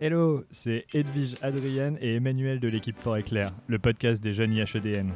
Hello, 0.00 0.44
c'est 0.52 0.86
Edwige 0.94 1.34
Adrienne 1.42 1.98
et 2.00 2.14
Emmanuel 2.14 2.60
de 2.60 2.68
l'équipe 2.68 2.96
Fort 2.96 3.16
Éclair, 3.16 3.50
le 3.66 3.80
podcast 3.80 4.22
des 4.22 4.32
jeunes 4.32 4.52
IHEDN. 4.52 5.12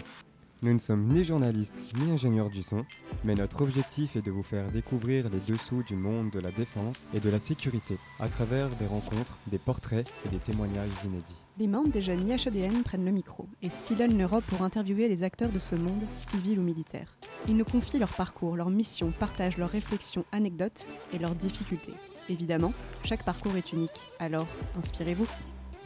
Nous 0.65 0.73
ne 0.73 0.79
sommes 0.79 1.09
ni 1.09 1.25
journalistes 1.25 1.75
ni 1.99 2.13
ingénieurs 2.13 2.49
du 2.49 2.63
son, 2.63 2.87
mais 3.25 3.35
notre 3.35 3.63
objectif 3.63 4.15
est 4.15 4.23
de 4.23 4.31
vous 4.31 4.45
faire 4.45 4.71
découvrir 4.71 5.29
les 5.29 5.41
dessous 5.41 5.83
du 5.83 5.97
monde 5.97 6.31
de 6.31 6.39
la 6.39 6.53
défense 6.53 7.05
et 7.13 7.19
de 7.19 7.31
la 7.31 7.41
sécurité 7.41 7.99
à 8.21 8.29
travers 8.29 8.69
des 8.77 8.87
rencontres, 8.87 9.37
des 9.49 9.59
portraits 9.59 10.09
et 10.25 10.29
des 10.29 10.39
témoignages 10.39 10.89
inédits. 11.05 11.35
Les 11.59 11.67
membres 11.67 11.91
des 11.91 12.01
jeunes 12.01 12.29
IHEDN 12.29 12.85
prennent 12.85 13.05
le 13.05 13.11
micro 13.11 13.49
et 13.61 13.71
sillonnent 13.71 14.17
l'Europe 14.17 14.45
pour 14.47 14.63
interviewer 14.63 15.09
les 15.09 15.25
acteurs 15.25 15.51
de 15.51 15.59
ce 15.59 15.75
monde, 15.75 16.05
civil 16.17 16.61
ou 16.61 16.63
militaire. 16.63 17.17
Ils 17.49 17.57
nous 17.57 17.65
confient 17.65 17.99
leur 17.99 18.13
parcours, 18.13 18.55
leur 18.55 18.71
mission, 18.71 19.11
partagent 19.11 19.59
leurs 19.59 19.71
réflexions, 19.71 20.25
anecdotes 20.31 20.87
et 21.13 21.19
leurs 21.19 21.35
difficultés. 21.35 21.95
Évidemment, 22.29 22.73
chaque 23.05 23.25
parcours 23.25 23.57
est 23.57 23.73
unique, 23.73 23.91
alors 24.21 24.47
inspirez-vous. 24.79 25.27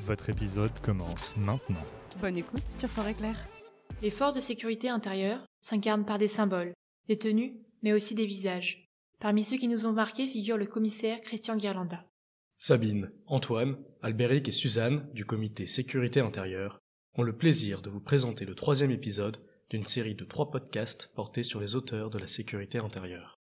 Votre 0.05 0.29
épisode 0.29 0.79
commence 0.83 1.35
maintenant. 1.39 1.85
Bonne 2.21 2.37
écoute 2.37 2.69
sur 2.69 2.91
Fort 2.91 3.09
Éclair. 3.09 3.37
Les 4.03 4.11
forces 4.11 4.35
de 4.35 4.41
sécurité 4.41 4.91
intérieure 4.91 5.47
s'incarnent 5.61 6.05
par 6.05 6.19
des 6.19 6.29
symboles, 6.29 6.75
des 7.09 7.17
tenues, 7.17 7.57
mais 7.83 7.95
aussi 7.95 8.15
des 8.15 8.27
visages. 8.27 8.91
Parmi 9.21 9.43
ceux 9.43 9.57
qui 9.57 9.69
nous 9.69 9.87
ont 9.87 9.93
marqués 9.93 10.27
figure 10.27 10.59
le 10.59 10.67
commissaire 10.67 11.23
Christian 11.23 11.57
Guirlanda. 11.57 12.05
Sabine, 12.59 13.11
Antoine, 13.27 13.79
Albéric 14.03 14.49
et 14.49 14.53
Suzanne 14.53 15.09
du 15.15 15.25
comité 15.25 15.67
Sécurité 15.67 16.21
intérieure 16.21 16.79
ont 17.15 17.23
le 17.23 17.35
plaisir 17.35 17.81
de 17.81 17.89
vous 17.89 18.01
présenter 18.01 18.45
le 18.45 18.55
troisième 18.55 18.91
épisode 18.91 19.39
d'une 19.71 19.87
série 19.87 20.15
de 20.15 20.27
trois 20.27 20.51
podcasts 20.51 21.11
portés 21.15 21.43
sur 21.43 21.61
les 21.61 21.75
auteurs 21.75 22.11
de 22.11 22.19
la 22.19 22.27
sécurité 22.27 22.77
intérieure. 22.77 23.39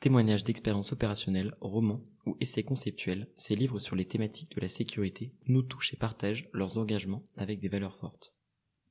Témoignages 0.00 0.42
d'expériences 0.42 0.92
opérationnelles, 0.92 1.54
romans 1.60 2.04
ou 2.26 2.36
essais 2.40 2.64
conceptuels, 2.64 3.28
ces 3.36 3.54
livres 3.54 3.78
sur 3.78 3.94
les 3.94 4.06
thématiques 4.06 4.54
de 4.56 4.60
la 4.60 4.68
sécurité 4.68 5.32
nous 5.46 5.62
touchent 5.62 5.94
et 5.94 5.96
partagent 5.96 6.48
leurs 6.52 6.78
engagements 6.78 7.24
avec 7.36 7.60
des 7.60 7.68
valeurs 7.68 7.96
fortes. 7.96 8.34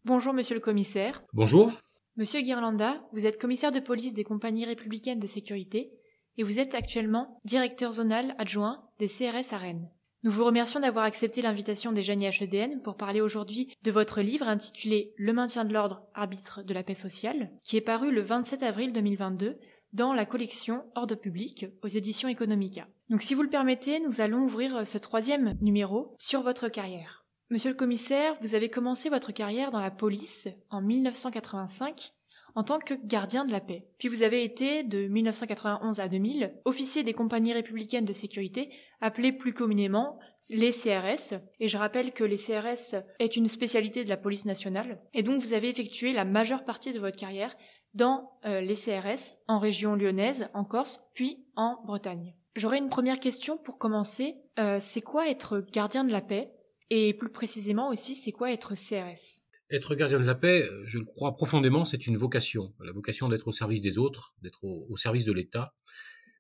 Bonjour 0.03 0.33
monsieur 0.33 0.55
le 0.55 0.61
commissaire. 0.61 1.21
Bonjour. 1.31 1.71
Monsieur 2.17 2.41
Guirlanda, 2.41 3.03
vous 3.13 3.27
êtes 3.27 3.39
commissaire 3.39 3.71
de 3.71 3.79
police 3.79 4.15
des 4.15 4.23
compagnies 4.23 4.65
républicaines 4.65 5.19
de 5.19 5.27
sécurité 5.27 5.91
et 6.37 6.43
vous 6.43 6.59
êtes 6.59 6.73
actuellement 6.73 7.39
directeur 7.45 7.93
zonal 7.93 8.33
adjoint 8.39 8.83
des 8.97 9.07
CRS 9.07 9.53
à 9.53 9.57
Rennes. 9.57 9.91
Nous 10.23 10.31
vous 10.31 10.43
remercions 10.43 10.79
d'avoir 10.79 11.05
accepté 11.05 11.43
l'invitation 11.43 11.91
des 11.91 12.01
jeunes 12.01 12.21
IHEDN 12.21 12.81
pour 12.81 12.97
parler 12.97 13.21
aujourd'hui 13.21 13.75
de 13.83 13.91
votre 13.91 14.21
livre 14.21 14.47
intitulé 14.47 15.13
Le 15.17 15.33
maintien 15.33 15.65
de 15.65 15.73
l'ordre, 15.73 16.01
arbitre 16.15 16.63
de 16.63 16.73
la 16.73 16.81
paix 16.81 16.95
sociale, 16.95 17.51
qui 17.63 17.77
est 17.77 17.81
paru 17.81 18.11
le 18.11 18.21
27 18.21 18.63
avril 18.63 18.93
2022 18.93 19.59
dans 19.93 20.13
la 20.13 20.25
collection 20.25 20.83
Ordre 20.95 21.15
public 21.15 21.67
aux 21.83 21.87
éditions 21.87 22.27
Economica. 22.27 22.87
Donc 23.11 23.21
si 23.21 23.35
vous 23.35 23.43
le 23.43 23.49
permettez, 23.49 23.99
nous 23.99 24.19
allons 24.19 24.45
ouvrir 24.45 24.87
ce 24.87 24.97
troisième 24.97 25.59
numéro 25.61 26.15
sur 26.17 26.41
votre 26.41 26.69
carrière. 26.69 27.20
Monsieur 27.51 27.71
le 27.71 27.75
commissaire, 27.75 28.37
vous 28.39 28.55
avez 28.55 28.69
commencé 28.69 29.09
votre 29.09 29.33
carrière 29.33 29.71
dans 29.71 29.81
la 29.81 29.91
police 29.91 30.47
en 30.69 30.81
1985 30.81 32.13
en 32.55 32.63
tant 32.63 32.79
que 32.79 32.93
gardien 33.05 33.43
de 33.43 33.51
la 33.51 33.59
paix. 33.59 33.89
Puis 33.97 34.07
vous 34.07 34.23
avez 34.23 34.45
été, 34.45 34.83
de 34.83 35.09
1991 35.09 35.99
à 35.99 36.07
2000, 36.07 36.53
officier 36.63 37.03
des 37.03 37.11
compagnies 37.11 37.51
républicaines 37.51 38.05
de 38.05 38.13
sécurité, 38.13 38.71
appelées 39.01 39.33
plus 39.33 39.53
communément 39.53 40.17
les 40.49 40.71
CRS. 40.71 41.33
Et 41.59 41.67
je 41.67 41.77
rappelle 41.77 42.13
que 42.13 42.23
les 42.23 42.37
CRS 42.37 42.95
est 43.19 43.35
une 43.35 43.47
spécialité 43.47 44.05
de 44.05 44.09
la 44.09 44.15
police 44.15 44.45
nationale. 44.45 45.01
Et 45.13 45.21
donc 45.21 45.41
vous 45.41 45.51
avez 45.51 45.67
effectué 45.67 46.13
la 46.13 46.23
majeure 46.23 46.63
partie 46.63 46.93
de 46.93 46.99
votre 46.99 47.17
carrière 47.17 47.53
dans 47.93 48.31
euh, 48.45 48.61
les 48.61 48.75
CRS, 48.75 49.35
en 49.49 49.59
région 49.59 49.95
lyonnaise, 49.95 50.49
en 50.53 50.63
Corse, 50.63 51.03
puis 51.13 51.45
en 51.57 51.81
Bretagne. 51.83 52.33
J'aurais 52.55 52.77
une 52.77 52.89
première 52.89 53.19
question 53.19 53.57
pour 53.57 53.77
commencer. 53.77 54.37
Euh, 54.57 54.77
c'est 54.79 55.01
quoi 55.01 55.29
être 55.29 55.65
gardien 55.73 56.05
de 56.05 56.13
la 56.13 56.21
paix? 56.21 56.53
Et 56.93 57.13
plus 57.13 57.31
précisément 57.31 57.89
aussi, 57.89 58.15
c'est 58.15 58.33
quoi 58.33 58.51
être 58.51 58.75
CRS 58.75 59.41
Être 59.69 59.95
gardien 59.95 60.19
de 60.19 60.25
la 60.25 60.35
paix, 60.35 60.69
je 60.83 60.99
le 60.99 61.05
crois 61.05 61.33
profondément, 61.33 61.85
c'est 61.85 62.05
une 62.05 62.17
vocation. 62.17 62.73
La 62.83 62.91
vocation 62.91 63.29
d'être 63.29 63.47
au 63.47 63.53
service 63.53 63.79
des 63.79 63.97
autres, 63.97 64.35
d'être 64.41 64.65
au, 64.65 64.97
service 64.97 65.23
de 65.23 65.31
l'État. 65.31 65.73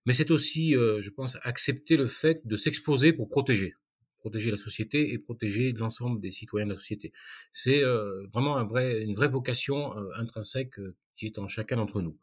Mais 0.05 0.11
c'est 0.11 0.29
aussi, 0.29 0.75
euh, 0.75 1.01
je 1.01 1.09
pense, 1.09 1.37
accepter 1.43 1.95
le 1.95 2.07
fait 2.07 2.45
de 2.45 2.57
s'exposer 2.57 3.13
pour 3.13 3.29
protéger. 3.29 3.75
Protéger 4.19 4.51
la 4.51 4.57
société 4.57 5.13
et 5.13 5.19
protéger 5.19 5.71
l'ensemble 5.71 6.19
des 6.19 6.31
citoyens 6.31 6.65
de 6.65 6.71
la 6.71 6.77
société. 6.77 7.13
C'est 7.53 7.81
euh, 7.81 8.27
vraiment 8.33 8.57
un 8.57 8.65
vrai, 8.65 9.03
une 9.03 9.15
vraie 9.15 9.29
vocation 9.29 9.97
euh, 9.97 10.09
intrinsèque 10.17 10.75
qui 11.15 11.27
est 11.27 11.39
en 11.39 11.47
chacun 11.47 11.77
d'entre 11.77 12.01
nous. 12.01 12.19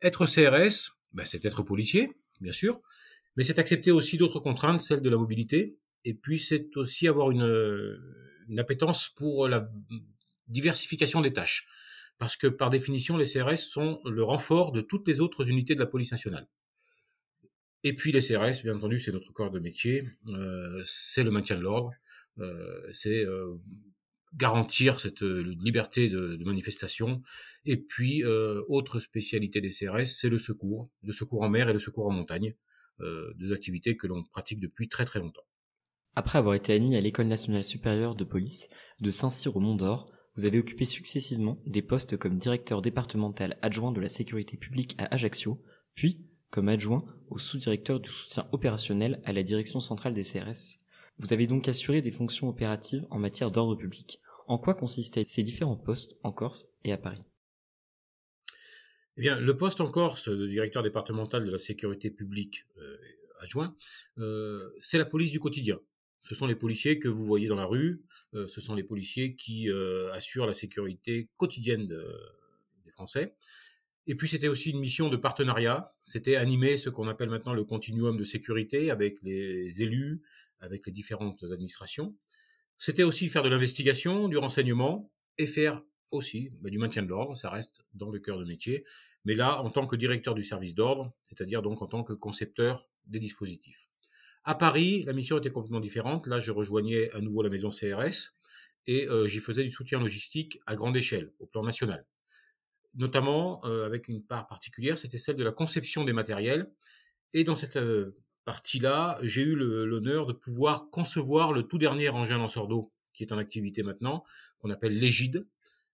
Être 0.00 0.26
CRS, 0.26 0.92
ben, 1.12 1.24
c'est 1.24 1.44
être 1.44 1.64
policier, 1.64 2.12
bien 2.40 2.52
sûr, 2.52 2.80
mais 3.36 3.42
c'est 3.42 3.58
accepter 3.58 3.90
aussi 3.90 4.16
d'autres 4.16 4.38
contraintes, 4.38 4.80
celles 4.80 5.02
de 5.02 5.10
la 5.10 5.16
mobilité, 5.16 5.76
et 6.04 6.14
puis 6.14 6.38
c'est 6.38 6.76
aussi 6.76 7.08
avoir 7.08 7.30
une, 7.30 7.98
une 8.48 8.58
appétence 8.58 9.08
pour 9.08 9.48
la 9.48 9.70
diversification 10.48 11.20
des 11.20 11.32
tâches. 11.32 11.66
Parce 12.18 12.36
que 12.36 12.46
par 12.46 12.70
définition, 12.70 13.16
les 13.16 13.26
CRS 13.26 13.58
sont 13.58 14.00
le 14.04 14.22
renfort 14.22 14.72
de 14.72 14.80
toutes 14.80 15.08
les 15.08 15.20
autres 15.20 15.48
unités 15.48 15.74
de 15.74 15.80
la 15.80 15.86
police 15.86 16.12
nationale. 16.12 16.46
Et 17.82 17.92
puis 17.94 18.12
les 18.12 18.20
CRS, 18.20 18.62
bien 18.62 18.76
entendu, 18.76 18.98
c'est 18.98 19.12
notre 19.12 19.32
corps 19.32 19.50
de 19.50 19.58
métier, 19.58 20.08
euh, 20.30 20.82
c'est 20.86 21.22
le 21.22 21.30
maintien 21.30 21.56
de 21.56 21.60
l'ordre, 21.60 21.92
euh, 22.38 22.80
c'est 22.92 23.26
euh, 23.26 23.56
garantir 24.34 25.00
cette 25.00 25.20
liberté 25.20 26.08
de, 26.08 26.36
de, 26.36 26.44
manifestation. 26.44 27.22
Et 27.66 27.76
puis, 27.76 28.24
autre 28.24 28.98
spécialité 28.98 29.60
des 29.60 29.70
CRS, 29.70 30.06
c'est 30.06 30.28
le 30.28 30.38
secours, 30.38 30.90
le 31.02 31.12
secours 31.12 31.42
en 31.42 31.50
mer 31.50 31.68
et 31.68 31.72
le 31.72 31.78
secours 31.78 32.08
en 32.08 32.10
montagne, 32.10 32.54
deux 32.98 33.52
activités 33.52 33.96
que 33.96 34.08
l'on 34.08 34.24
pratique 34.24 34.58
depuis 34.58 34.88
très 34.88 35.04
très 35.04 35.20
longtemps. 35.20 35.44
Après 36.16 36.38
avoir 36.38 36.54
été 36.54 36.72
admis 36.72 36.96
à 36.96 37.00
l'École 37.00 37.26
nationale 37.26 37.64
supérieure 37.64 38.14
de 38.14 38.22
police 38.22 38.68
de 39.00 39.10
Saint-Cyr 39.10 39.56
au 39.56 39.60
Mont-d'Or, 39.60 40.08
vous 40.36 40.44
avez 40.44 40.60
occupé 40.60 40.84
successivement 40.84 41.60
des 41.66 41.82
postes 41.82 42.16
comme 42.16 42.38
directeur 42.38 42.82
départemental 42.82 43.58
adjoint 43.62 43.90
de 43.90 44.00
la 44.00 44.08
sécurité 44.08 44.56
publique 44.56 44.94
à 44.98 45.12
Ajaccio, 45.12 45.60
puis 45.94 46.24
comme 46.50 46.68
adjoint 46.68 47.04
au 47.30 47.38
sous-directeur 47.38 47.98
du 47.98 48.10
soutien 48.10 48.48
opérationnel 48.52 49.20
à 49.24 49.32
la 49.32 49.42
direction 49.42 49.80
centrale 49.80 50.14
des 50.14 50.22
CRS. 50.22 50.78
Vous 51.18 51.32
avez 51.32 51.48
donc 51.48 51.66
assuré 51.66 52.00
des 52.00 52.12
fonctions 52.12 52.48
opératives 52.48 53.06
en 53.10 53.18
matière 53.18 53.50
d'ordre 53.50 53.74
public. 53.74 54.20
En 54.46 54.58
quoi 54.58 54.74
consistaient 54.74 55.24
ces 55.24 55.42
différents 55.42 55.76
postes 55.76 56.20
en 56.22 56.30
Corse 56.30 56.68
et 56.84 56.92
à 56.92 56.96
Paris? 56.96 57.22
Eh 59.16 59.20
bien, 59.20 59.36
le 59.38 59.56
poste 59.56 59.80
en 59.80 59.90
Corse 59.90 60.28
de 60.28 60.46
directeur 60.46 60.84
départemental 60.84 61.44
de 61.44 61.50
la 61.50 61.58
sécurité 61.58 62.10
publique 62.10 62.66
euh, 62.78 62.96
adjoint, 63.40 63.76
euh, 64.18 64.70
c'est 64.80 64.98
la 64.98 65.04
police 65.04 65.32
du 65.32 65.40
quotidien 65.40 65.80
ce 66.24 66.34
sont 66.34 66.46
les 66.46 66.54
policiers 66.54 66.98
que 66.98 67.08
vous 67.08 67.24
voyez 67.24 67.48
dans 67.48 67.56
la 67.56 67.66
rue, 67.66 68.02
euh, 68.32 68.48
ce 68.48 68.60
sont 68.60 68.74
les 68.74 68.82
policiers 68.82 69.36
qui 69.36 69.70
euh, 69.70 70.10
assurent 70.12 70.46
la 70.46 70.54
sécurité 70.54 71.28
quotidienne 71.36 71.86
des 71.86 72.90
Français. 72.90 73.36
Et 74.06 74.14
puis 74.14 74.28
c'était 74.28 74.48
aussi 74.48 74.70
une 74.70 74.80
mission 74.80 75.10
de 75.10 75.16
partenariat, 75.16 75.94
c'était 76.00 76.36
animer 76.36 76.76
ce 76.76 76.88
qu'on 76.88 77.08
appelle 77.08 77.28
maintenant 77.28 77.52
le 77.52 77.64
continuum 77.64 78.16
de 78.16 78.24
sécurité 78.24 78.90
avec 78.90 79.16
les 79.22 79.82
élus, 79.82 80.22
avec 80.60 80.86
les 80.86 80.92
différentes 80.92 81.42
administrations. 81.44 82.16
C'était 82.78 83.02
aussi 83.02 83.28
faire 83.28 83.42
de 83.42 83.48
l'investigation, 83.48 84.28
du 84.28 84.38
renseignement 84.38 85.10
et 85.38 85.46
faire 85.46 85.82
aussi 86.10 86.52
bah, 86.60 86.70
du 86.70 86.78
maintien 86.78 87.02
de 87.02 87.08
l'ordre, 87.08 87.36
ça 87.36 87.50
reste 87.50 87.82
dans 87.92 88.10
le 88.10 88.18
cœur 88.18 88.38
de 88.38 88.44
métier, 88.44 88.84
mais 89.24 89.34
là 89.34 89.62
en 89.62 89.70
tant 89.70 89.86
que 89.86 89.96
directeur 89.96 90.34
du 90.34 90.44
service 90.44 90.74
d'ordre, 90.74 91.12
c'est-à-dire 91.22 91.60
donc 91.60 91.82
en 91.82 91.86
tant 91.86 92.02
que 92.02 92.12
concepteur 92.14 92.88
des 93.06 93.20
dispositifs. 93.20 93.88
À 94.46 94.54
Paris, 94.54 95.04
la 95.04 95.14
mission 95.14 95.38
était 95.38 95.50
complètement 95.50 95.80
différente. 95.80 96.26
Là, 96.26 96.38
je 96.38 96.52
rejoignais 96.52 97.10
à 97.12 97.20
nouveau 97.22 97.42
la 97.42 97.48
maison 97.48 97.70
CRS 97.70 98.34
et 98.86 99.08
euh, 99.08 99.26
j'y 99.26 99.40
faisais 99.40 99.64
du 99.64 99.70
soutien 99.70 99.98
logistique 99.98 100.60
à 100.66 100.76
grande 100.76 100.94
échelle, 100.98 101.32
au 101.38 101.46
plan 101.46 101.62
national. 101.62 102.04
Notamment 102.94 103.64
euh, 103.64 103.86
avec 103.86 104.06
une 104.06 104.22
part 104.22 104.46
particulière, 104.46 104.98
c'était 104.98 105.16
celle 105.16 105.36
de 105.36 105.44
la 105.44 105.50
conception 105.50 106.04
des 106.04 106.12
matériels. 106.12 106.70
Et 107.32 107.42
dans 107.42 107.54
cette 107.54 107.76
euh, 107.76 108.18
partie-là, 108.44 109.18
j'ai 109.22 109.40
eu 109.40 109.56
l'honneur 109.56 110.26
de 110.26 110.34
pouvoir 110.34 110.90
concevoir 110.90 111.54
le 111.54 111.62
tout 111.62 111.78
dernier 111.78 112.10
engin 112.10 112.36
lanceur 112.36 112.68
d'eau 112.68 112.92
qui 113.14 113.22
est 113.22 113.32
en 113.32 113.38
activité 113.38 113.82
maintenant, 113.82 114.24
qu'on 114.58 114.70
appelle 114.70 114.98
l'Égide, 114.98 115.46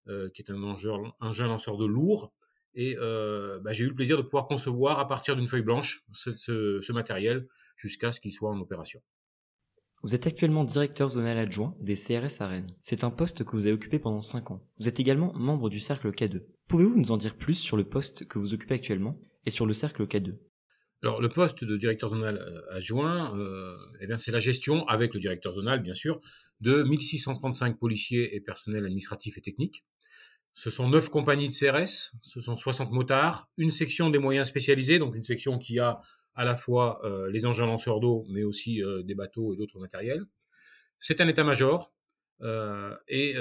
qui 0.06 0.42
est 0.42 0.50
un 0.50 0.62
engin, 0.62 1.46
lanceur 1.46 1.76
d'eau 1.76 1.86
lourd, 1.86 2.32
et 2.74 2.96
bah, 2.96 3.74
j'ai 3.74 3.84
eu 3.84 3.88
le 3.88 3.94
plaisir 3.94 4.16
de 4.16 4.22
pouvoir 4.22 4.46
concevoir 4.46 4.98
à 4.98 5.06
partir 5.06 5.36
d'une 5.36 5.46
feuille 5.46 5.60
blanche 5.60 6.02
ce, 6.14 6.34
ce 6.34 6.92
matériel 6.92 7.46
jusqu'à 7.80 8.12
ce 8.12 8.20
qu'il 8.20 8.32
soit 8.32 8.50
en 8.50 8.60
opération. 8.60 9.00
Vous 10.02 10.14
êtes 10.14 10.26
actuellement 10.26 10.64
directeur 10.64 11.10
zonal 11.10 11.38
adjoint 11.38 11.76
des 11.80 11.96
CRS 11.96 12.40
à 12.40 12.48
Rennes. 12.48 12.74
C'est 12.82 13.04
un 13.04 13.10
poste 13.10 13.44
que 13.44 13.52
vous 13.52 13.66
avez 13.66 13.74
occupé 13.74 13.98
pendant 13.98 14.20
5 14.20 14.50
ans. 14.50 14.66
Vous 14.78 14.88
êtes 14.88 15.00
également 15.00 15.32
membre 15.34 15.68
du 15.68 15.80
cercle 15.80 16.10
K2. 16.10 16.42
Pouvez-vous 16.68 16.98
nous 16.98 17.10
en 17.10 17.16
dire 17.16 17.36
plus 17.36 17.54
sur 17.54 17.76
le 17.76 17.84
poste 17.84 18.26
que 18.26 18.38
vous 18.38 18.54
occupez 18.54 18.74
actuellement 18.74 19.20
et 19.44 19.50
sur 19.50 19.66
le 19.66 19.72
cercle 19.72 20.06
K2 20.06 20.36
alors 21.02 21.22
le 21.22 21.30
poste 21.30 21.64
de 21.64 21.78
directeur 21.78 22.10
zonal 22.10 22.36
euh, 22.36 22.76
adjoint, 22.76 23.34
euh, 23.34 23.74
eh 24.02 24.06
bien 24.06 24.18
c'est 24.18 24.32
la 24.32 24.38
gestion 24.38 24.86
avec 24.86 25.14
le 25.14 25.20
directeur 25.20 25.54
zonal 25.54 25.80
bien 25.80 25.94
sûr 25.94 26.20
de 26.60 26.82
1635 26.82 27.78
policiers 27.78 28.36
et 28.36 28.40
personnels 28.42 28.84
administratifs 28.84 29.38
et 29.38 29.40
techniques, 29.40 29.86
ce 30.52 30.68
sont 30.68 30.88
neuf 30.88 31.08
compagnies 31.08 31.48
de 31.48 31.54
CRS, 31.54 32.12
ce 32.22 32.40
sont 32.40 32.56
60 32.56 32.90
motards, 32.90 33.48
une 33.56 33.70
section 33.70 34.10
des 34.10 34.18
moyens 34.18 34.48
spécialisés, 34.48 34.98
donc 34.98 35.14
une 35.14 35.24
section 35.24 35.58
qui 35.58 35.78
a 35.78 36.00
à 36.40 36.44
la 36.46 36.56
fois 36.56 37.04
euh, 37.04 37.30
les 37.30 37.44
engins 37.44 37.66
lanceurs 37.66 38.00
d'eau, 38.00 38.24
mais 38.30 38.44
aussi 38.44 38.82
euh, 38.82 39.02
des 39.02 39.14
bateaux 39.14 39.52
et 39.52 39.56
d'autres 39.58 39.78
matériels. 39.78 40.24
C'est 40.98 41.20
un 41.20 41.28
état-major 41.28 41.92
et 43.08 43.34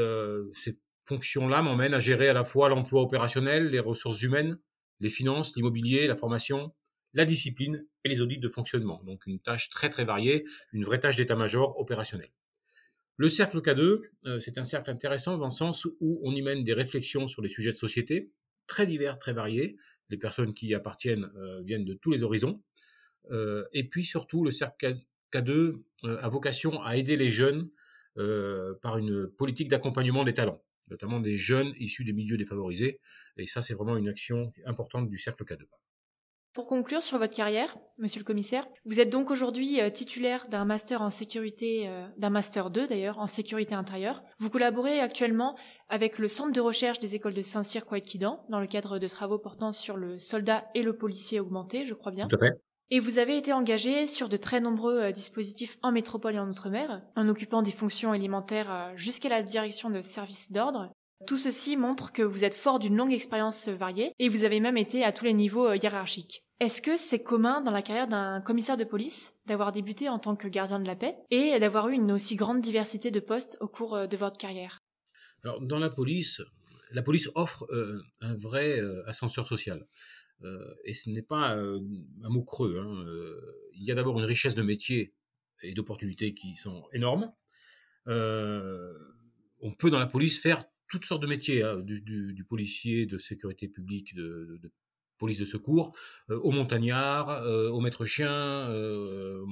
cette 0.54 0.80
fonction-là 1.06 1.62
m'emmène 1.62 1.94
à 1.94 2.00
gérer 2.00 2.28
à 2.28 2.34
la 2.34 2.44
fois 2.44 2.68
l'emploi 2.68 3.02
opérationnel, 3.02 3.70
les 3.70 3.80
ressources 3.80 4.22
humaines, 4.22 4.60
les 5.00 5.10
finances, 5.10 5.56
l'immobilier, 5.56 6.08
la 6.08 6.18
formation, 6.18 6.74
la 7.14 7.24
discipline 7.24 7.86
et 8.04 8.10
les 8.10 8.20
audits 8.20 8.40
de 8.40 8.50
fonctionnement. 8.50 9.02
Donc 9.06 9.26
une 9.26 9.40
tâche 9.40 9.70
très 9.70 9.90
très 9.90 10.04
variée, 10.04 10.44
une 10.74 10.84
vraie 10.84 11.00
tâche 11.00 11.16
d'état-major 11.16 11.80
opérationnel. 11.80 12.30
Le 13.16 13.30
cercle 13.30 13.60
K2, 13.60 14.02
euh, 14.26 14.40
c'est 14.40 14.58
un 14.58 14.66
cercle 14.66 14.90
intéressant 14.90 15.38
dans 15.38 15.46
le 15.46 15.52
sens 15.52 15.88
où 16.02 16.20
on 16.24 16.36
y 16.36 16.42
mène 16.42 16.66
des 16.66 16.74
réflexions 16.74 17.28
sur 17.28 17.42
des 17.42 17.50
sujets 17.50 17.72
de 17.72 17.78
société 17.78 18.32
très 18.68 18.86
divers, 18.86 19.20
très 19.20 19.34
variés. 19.34 19.78
Les 20.10 20.18
personnes 20.18 20.54
qui 20.54 20.68
y 20.68 20.76
appartiennent 20.76 21.30
euh, 21.36 21.64
viennent 21.64 21.86
de 21.86 21.96
tous 21.96 22.12
les 22.12 22.24
horizons. 22.24 22.62
Euh, 23.32 23.66
et 23.74 23.84
puis 23.84 24.04
surtout, 24.04 24.44
le 24.44 24.52
cercle 24.52 24.98
K2 25.34 25.82
a 26.04 26.30
vocation 26.30 26.82
à 26.82 26.98
aider 26.98 27.18
les 27.18 27.32
jeunes 27.32 27.70
par 28.82 28.98
une 28.98 29.28
politique 29.28 29.70
d'accompagnement 29.70 30.26
des 30.26 30.34
talents, 30.34 30.62
notamment 30.90 31.20
des 31.20 31.38
jeunes 31.38 31.74
issus 31.80 32.04
des 32.04 32.14
milieux 32.14 32.38
défavorisés. 32.38 33.00
Et 33.38 33.48
ça, 33.48 33.62
c'est 33.62 33.74
vraiment 33.74 33.96
une 33.96 34.10
action 34.10 34.52
importante 34.66 35.10
du 35.10 35.18
cercle 35.18 35.46
K2. 35.46 35.66
Pour 36.54 36.66
conclure 36.66 37.04
sur 37.04 37.20
votre 37.20 37.36
carrière, 37.36 37.78
monsieur 38.00 38.20
le 38.20 38.26
commissaire, 38.26 38.68
vous 38.84 39.00
êtes 39.00 39.12
donc 39.12 39.30
aujourd'hui 39.30 39.80
euh, 39.80 39.92
titulaire 39.92 40.48
d'un 40.50 40.66
master 40.66 41.04
en 41.04 41.12
sécurité, 41.12 41.88
euh, 41.88 42.08
d'un 42.18 42.32
master 42.32 42.72
2 42.72 42.88
d'ailleurs, 42.88 43.20
en 43.20 43.28
sécurité 43.28 43.76
intérieure. 43.76 44.24
Vous 44.40 44.50
collaborez 44.50 45.00
actuellement 45.00 45.56
avec 45.90 46.18
le 46.18 46.28
centre 46.28 46.52
de 46.52 46.60
recherche 46.60 47.00
des 47.00 47.14
écoles 47.14 47.36
de 47.36 47.44
Saint-Cyr 47.44 47.86
Quidan 47.86 48.44
dans 48.50 48.60
le 48.60 48.66
cadre 48.66 48.98
de 48.98 49.08
travaux 49.08 49.38
portant 49.38 49.72
sur 49.72 49.96
le 49.96 50.18
soldat 50.18 50.66
et 50.74 50.82
le 50.82 50.98
policier 50.98 51.40
augmenté, 51.40 51.86
je 51.86 51.94
crois 51.94 52.12
bien. 52.12 52.28
Tout 52.28 52.38
à 52.38 52.48
fait. 52.48 52.60
Et 52.92 53.00
vous 53.00 53.20
avez 53.20 53.38
été 53.38 53.54
engagé 53.54 54.08
sur 54.08 54.30
de 54.30 54.38
très 54.38 54.62
nombreux 54.62 55.00
euh, 55.00 55.12
dispositifs 55.12 55.78
en 55.82 55.92
métropole 55.92 56.36
et 56.36 56.40
en 56.40 56.50
outre-mer, 56.50 57.02
en 57.16 57.30
occupant 57.30 57.62
des 57.62 57.72
fonctions 57.72 58.14
élémentaires 58.14 58.94
jusqu'à 58.96 59.30
la 59.30 59.44
direction 59.44 59.90
de 59.90 60.02
services 60.02 60.52
d'ordre. 60.52 60.92
Tout 61.28 61.38
ceci 61.38 61.76
montre 61.76 62.14
que 62.14 62.22
vous 62.22 62.46
êtes 62.46 62.56
fort 62.56 62.80
d'une 62.80 62.96
longue 62.96 63.12
expérience 63.12 63.68
variée 63.68 64.14
et 64.20 64.30
vous 64.30 64.46
avez 64.46 64.62
même 64.62 64.78
été 64.78 65.04
à 65.04 65.12
tous 65.12 65.26
les 65.26 65.34
niveaux 65.34 65.68
euh, 65.68 65.76
hiérarchiques. 65.76 66.46
Est-ce 66.62 66.82
que 66.82 66.96
c'est 66.98 67.22
commun 67.22 67.62
dans 67.62 67.72
la 67.72 67.82
carrière 67.82 68.08
d'un 68.08 68.42
commissaire 68.42 68.78
de 68.78 68.86
police 68.86 69.34
d'avoir 69.46 69.74
débuté 69.74 70.08
en 70.08 70.18
tant 70.18 70.38
que 70.38 70.48
gardien 70.48 70.80
de 70.80 70.88
la 70.88 70.96
paix 70.96 71.18
et 71.30 71.60
d'avoir 71.60 71.90
eu 71.90 71.94
une 71.94 72.12
aussi 72.14 72.36
grande 72.36 72.62
diversité 72.62 73.12
de 73.12 73.20
postes 73.20 73.58
au 73.60 73.68
cours 73.68 73.96
euh, 73.96 74.08
de 74.08 74.16
votre 74.16 74.38
carrière? 74.38 74.80
Alors, 75.44 75.62
dans 75.62 75.80
la 75.80 75.90
police, 75.90 76.42
la 76.92 77.02
police 77.02 77.30
offre 77.36 77.66
euh, 77.70 78.02
un 78.22 78.36
vrai 78.36 78.80
ascenseur 79.06 79.46
social. 79.46 79.86
Et 80.86 80.94
ce 80.94 81.10
n'est 81.10 81.22
pas 81.22 81.56
un 81.56 82.30
mot 82.30 82.44
creux. 82.44 82.80
Hein, 82.80 83.06
il 83.74 83.84
y 83.84 83.92
a 83.92 83.96
d'abord 83.96 84.18
une 84.20 84.26
richesse 84.26 84.56
de 84.56 84.62
métiers 84.62 85.14
et 85.62 85.74
d'opportunités 85.74 86.34
qui 86.34 86.56
sont 86.56 86.84
énormes. 86.94 87.32
on 88.08 89.74
peut 89.78 89.90
dans 89.90 90.00
la 90.00 90.08
police 90.08 90.40
faire 90.40 90.66
toutes 90.90 91.06
sortes 91.06 91.22
de 91.22 91.28
métiers, 91.28 91.64
hein, 91.64 91.78
du, 91.78 92.46
policier, 92.48 93.06
de 93.06 93.18
sécurité 93.18 93.68
publique, 93.68 94.16
de, 94.16 94.60
police 95.18 95.38
de 95.38 95.46
secours, 95.46 95.96
euh, 96.30 96.40
au 96.40 96.52
montagnard, 96.52 97.30
euh, 97.30 97.70
au 97.70 97.80
maître 97.80 98.06
chien, 98.06 98.32
euh, 98.32 99.46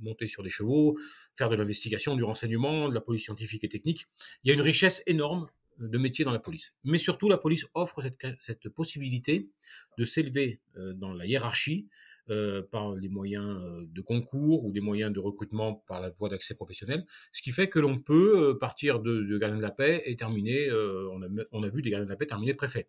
monter 0.00 0.28
sur 0.28 0.42
des 0.42 0.50
chevaux, 0.50 0.96
faire 1.34 1.48
de 1.48 1.56
l'investigation, 1.56 2.14
du 2.14 2.22
renseignement, 2.22 2.88
de 2.88 2.94
la 2.94 3.00
police 3.00 3.24
scientifique 3.24 3.64
et 3.64 3.68
technique. 3.68 4.06
Il 4.44 4.48
y 4.48 4.50
a 4.52 4.54
une 4.54 4.60
richesse 4.60 5.02
énorme 5.06 5.48
de 5.78 5.98
métiers 5.98 6.24
dans 6.24 6.32
la 6.32 6.38
police. 6.38 6.74
Mais 6.84 6.98
surtout, 6.98 7.28
la 7.28 7.38
police 7.38 7.66
offre 7.74 8.02
cette, 8.40 8.68
possibilité 8.68 9.50
de 9.96 10.04
s'élever 10.04 10.60
dans 10.74 11.12
la 11.12 11.26
hiérarchie 11.26 11.88
euh, 12.30 12.62
par 12.62 12.94
les 12.94 13.08
moyens 13.08 13.56
euh, 13.58 13.86
de 13.90 14.02
concours 14.02 14.66
ou 14.66 14.70
des 14.70 14.82
moyens 14.82 15.10
de 15.10 15.18
recrutement 15.18 15.82
par 15.88 15.98
la 15.98 16.10
voie 16.10 16.28
d'accès 16.28 16.54
professionnel, 16.54 17.06
ce 17.32 17.40
qui 17.40 17.52
fait 17.52 17.70
que 17.70 17.78
l'on 17.78 17.98
peut 17.98 18.50
euh, 18.50 18.54
partir 18.54 19.00
de, 19.00 19.38
gardien 19.38 19.56
de 19.56 19.62
la 19.62 19.70
paix 19.70 20.02
et 20.04 20.14
terminer, 20.14 20.70
on, 20.70 21.22
a, 21.22 21.26
on, 21.52 21.62
a, 21.62 21.68
vu 21.70 21.80
des 21.80 21.88
gardiens 21.88 22.04
de 22.04 22.10
la 22.10 22.16
paix 22.16 22.26
terminer 22.26 22.52
préfet. 22.52 22.86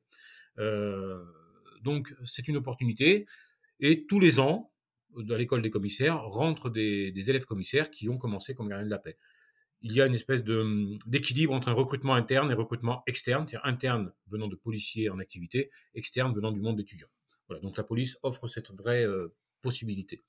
donc 1.84 2.14
c'est 2.26 2.50
une 2.50 2.58
opportunité 2.58 3.28
et 3.80 4.06
tous 4.08 4.20
les 4.20 4.42
ans, 4.42 4.74
à 5.18 5.38
l'école 5.38 5.62
des 5.62 5.70
commissaires, 5.70 6.22
rentrent 6.22 6.70
des, 6.70 7.12
des, 7.12 7.30
élèves 7.30 7.46
commissaires 7.46 7.92
qui 7.92 8.10
ont 8.10 8.18
commencé 8.18 8.54
comme 8.54 8.68
gardiens 8.68 8.88
de 8.88 8.92
la 8.92 9.00
paix. 9.00 9.16
Il 9.82 9.94
y 9.94 10.02
a 10.02 10.06
une 10.06 10.16
espèce 10.16 10.44
d'équilibre 10.44 11.54
entre 11.54 11.70
un 11.70 11.74
recrutement 11.74 12.14
interne 12.14 12.52
et 12.52 12.54
recrutement 12.54 13.04
externe, 13.08 13.48
c'est-à-dire 13.48 13.66
interne 13.66 14.12
venant 14.28 14.48
de 14.48 14.56
policiers 14.56 15.10
en 15.10 15.20
activité, 15.20 15.70
externe 15.94 16.34
venant 16.34 16.52
du 16.52 16.60
monde 16.60 16.76
d'étudiants 16.78 17.08
donc 17.58 17.78
la 17.78 17.84
police 17.84 18.18
offre 18.24 18.48
cette 18.48 18.72
vraie 18.72 19.06
euh, 19.06 19.34
possibilité. 19.62 20.24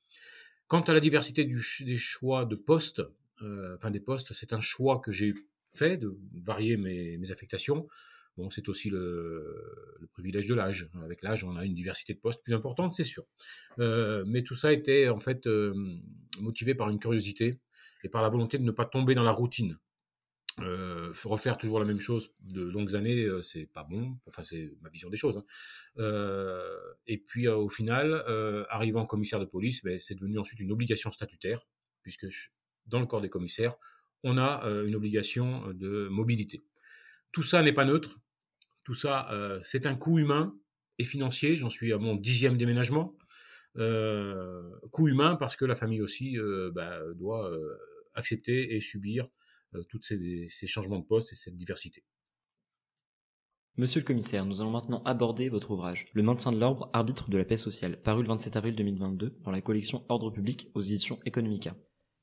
Quant 0.67 0.81
à 0.81 0.93
la 0.93 1.00
diversité 1.00 1.44
des 1.44 1.97
choix 1.97 2.44
de 2.44 2.56
postes, 2.56 3.02
euh, 3.43 3.76
enfin 3.76 3.91
des 3.91 4.00
postes, 4.00 4.32
c'est 4.32 4.52
un 4.52 4.61
choix 4.61 5.00
que 5.00 5.12
j'ai 5.12 5.35
fait 5.67 5.97
de 5.97 6.17
varier 6.35 6.76
mes, 6.76 7.31
affectations. 7.31 7.87
Bon, 8.36 8.48
c'est 8.50 8.68
aussi 8.68 8.90
le, 8.90 10.08
privilège 10.12 10.46
de 10.46 10.54
l'âge. 10.54 10.88
Avec 11.02 11.22
l'âge, 11.22 11.44
on 11.44 11.56
a 11.56 11.64
une 11.64 11.74
diversité 11.74 12.14
de 12.14 12.20
postes 12.20 12.42
plus 12.42 12.54
importante, 12.54 12.94
c'est 12.94 13.04
sûr. 13.04 13.24
Euh, 13.78 14.24
mais 14.26 14.42
tout 14.42 14.54
ça 14.54 14.72
était 14.72 15.08
en 15.08 15.20
fait 15.20 15.48
motivé 16.38 16.74
par 16.74 16.90
une 16.90 16.98
curiosité 16.98 17.60
et 18.02 18.08
par 18.08 18.22
la 18.22 18.28
volonté 18.28 18.58
de 18.58 18.64
ne 18.64 18.70
pas 18.70 18.86
tomber 18.86 19.14
dans 19.14 19.24
la 19.24 19.32
routine. 19.32 19.78
Euh, 20.58 21.12
refaire 21.24 21.56
toujours 21.56 21.78
la 21.78 21.86
même 21.86 22.00
chose 22.00 22.32
de 22.40 22.62
longues 22.62 22.96
années, 22.96 23.22
euh, 23.22 23.40
c'est 23.40 23.66
pas 23.66 23.84
bon. 23.84 24.18
Enfin, 24.26 24.42
c'est 24.44 24.72
ma 24.80 24.90
vision 24.90 25.08
des 25.08 25.16
choses. 25.16 25.38
Hein. 25.38 25.44
Euh, 25.98 26.76
et 27.06 27.18
puis, 27.18 27.48
au 27.48 27.68
final, 27.68 28.24
arrivant 28.68 29.06
commissaire 29.06 29.40
de 29.40 29.44
police, 29.44 29.82
ben, 29.82 29.98
c'est 30.00 30.14
devenu 30.14 30.38
ensuite 30.38 30.60
une 30.60 30.72
obligation 30.72 31.10
statutaire, 31.12 31.66
puisque 32.02 32.26
dans 32.86 33.00
le 33.00 33.06
corps 33.06 33.20
des 33.20 33.30
commissaires, 33.30 33.76
on 34.22 34.36
a 34.36 34.64
une 34.84 34.94
obligation 34.94 35.72
de 35.72 36.08
mobilité. 36.08 36.62
Tout 37.32 37.42
ça 37.42 37.62
n'est 37.62 37.72
pas 37.72 37.84
neutre. 37.84 38.18
Tout 38.84 38.94
ça, 38.94 39.30
c'est 39.62 39.86
un 39.86 39.94
coût 39.94 40.18
humain 40.18 40.54
et 40.98 41.04
financier. 41.04 41.56
J'en 41.56 41.70
suis 41.70 41.92
à 41.92 41.98
mon 41.98 42.16
dixième 42.16 42.56
déménagement. 42.56 43.16
coût 43.74 45.08
humain 45.08 45.36
parce 45.36 45.54
que 45.54 45.64
la 45.64 45.76
famille 45.76 46.02
aussi 46.02 46.36
bah, 46.72 47.00
doit 47.14 47.52
accepter 48.14 48.74
et 48.74 48.80
subir 48.80 49.28
euh, 49.74 49.84
tous 49.88 50.00
ces, 50.02 50.66
changements 50.66 50.98
de 50.98 51.04
poste 51.04 51.32
et 51.32 51.36
cette 51.36 51.56
diversité. 51.56 52.04
Monsieur 53.76 54.00
le 54.00 54.04
commissaire, 54.04 54.44
nous 54.44 54.60
allons 54.60 54.72
maintenant 54.72 55.02
aborder 55.04 55.48
votre 55.48 55.70
ouvrage, 55.70 56.06
Le 56.12 56.22
maintien 56.22 56.50
de 56.50 56.58
l'ordre, 56.58 56.90
arbitre 56.92 57.30
de 57.30 57.38
la 57.38 57.44
paix 57.44 57.56
sociale, 57.56 58.02
paru 58.02 58.22
le 58.22 58.28
27 58.28 58.56
avril 58.56 58.74
2022 58.74 59.38
dans 59.44 59.52
la 59.52 59.60
collection 59.60 60.04
Ordre 60.08 60.30
public 60.30 60.68
aux 60.74 60.80
éditions 60.80 61.20
Economica. 61.24 61.76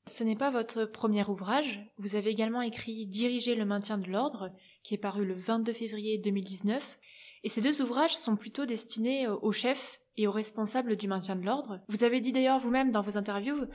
Ce 0.08 0.24
n'est 0.24 0.36
pas 0.36 0.50
votre 0.50 0.86
premier 0.86 1.24
ouvrage, 1.28 1.80
vous 1.98 2.16
avez 2.16 2.30
également 2.30 2.62
écrit 2.62 3.06
Diriger 3.06 3.54
le 3.54 3.66
maintien 3.66 3.98
de 3.98 4.10
l'ordre, 4.10 4.50
qui 4.82 4.94
est 4.94 4.98
paru 4.98 5.26
le 5.26 5.34
22 5.34 5.72
février 5.74 6.16
2019, 6.18 6.98
et 7.44 7.48
ces 7.48 7.60
deux 7.60 7.82
ouvrages 7.82 8.16
sont 8.16 8.36
plutôt 8.36 8.64
destinés 8.64 9.28
aux 9.28 9.52
chefs 9.52 10.00
et 10.16 10.26
aux 10.26 10.32
responsables 10.32 10.96
du 10.96 11.08
maintien 11.08 11.36
de 11.36 11.44
l'ordre. 11.44 11.80
Vous 11.88 12.04
avez 12.04 12.20
dit 12.20 12.32
d'ailleurs 12.32 12.58
vous-même 12.58 12.90
dans 12.90 13.02
vos 13.02 13.16
interviews 13.18 13.66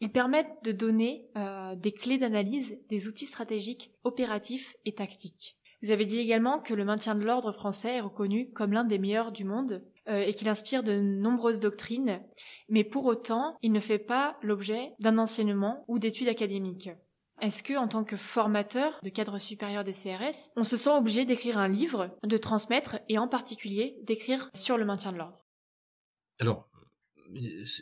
ils 0.00 0.10
permettent 0.10 0.64
de 0.64 0.72
donner 0.72 1.28
euh, 1.36 1.76
des 1.76 1.92
clés 1.92 2.18
d'analyse, 2.18 2.76
des 2.88 3.06
outils 3.06 3.26
stratégiques, 3.26 3.92
opératifs 4.02 4.74
et 4.84 4.94
tactiques. 4.94 5.56
Vous 5.80 5.90
avez 5.90 6.06
dit 6.06 6.18
également 6.18 6.58
que 6.58 6.74
le 6.74 6.84
maintien 6.84 7.14
de 7.14 7.24
l'ordre 7.24 7.52
français 7.52 7.96
est 7.96 8.00
reconnu 8.00 8.50
comme 8.50 8.72
l'un 8.72 8.82
des 8.82 8.98
meilleurs 8.98 9.30
du 9.30 9.44
monde 9.44 9.84
et 10.06 10.34
qu'il 10.34 10.48
inspire 10.48 10.82
de 10.82 11.00
nombreuses 11.00 11.60
doctrines, 11.60 12.20
mais 12.68 12.84
pour 12.84 13.06
autant, 13.06 13.56
il 13.62 13.72
ne 13.72 13.80
fait 13.80 13.98
pas 13.98 14.36
l'objet 14.42 14.92
d'un 14.98 15.18
enseignement 15.18 15.84
ou 15.86 15.98
d'études 15.98 16.28
académiques. 16.28 16.90
Est-ce 17.40 17.64
que, 17.64 17.76
en 17.76 17.88
tant 17.88 18.04
que 18.04 18.16
formateur 18.16 19.00
de 19.02 19.08
cadre 19.08 19.40
supérieur 19.40 19.82
des 19.82 19.92
CRS, 19.92 20.50
on 20.56 20.62
se 20.62 20.76
sent 20.76 20.90
obligé 20.90 21.24
d'écrire 21.24 21.58
un 21.58 21.68
livre, 21.68 22.16
de 22.22 22.36
transmettre 22.36 23.00
et 23.08 23.18
en 23.18 23.26
particulier 23.26 23.96
d'écrire 24.04 24.48
sur 24.54 24.78
le 24.78 24.84
maintien 24.84 25.12
de 25.12 25.18
l'ordre? 25.18 25.44
Alors, 26.38 26.68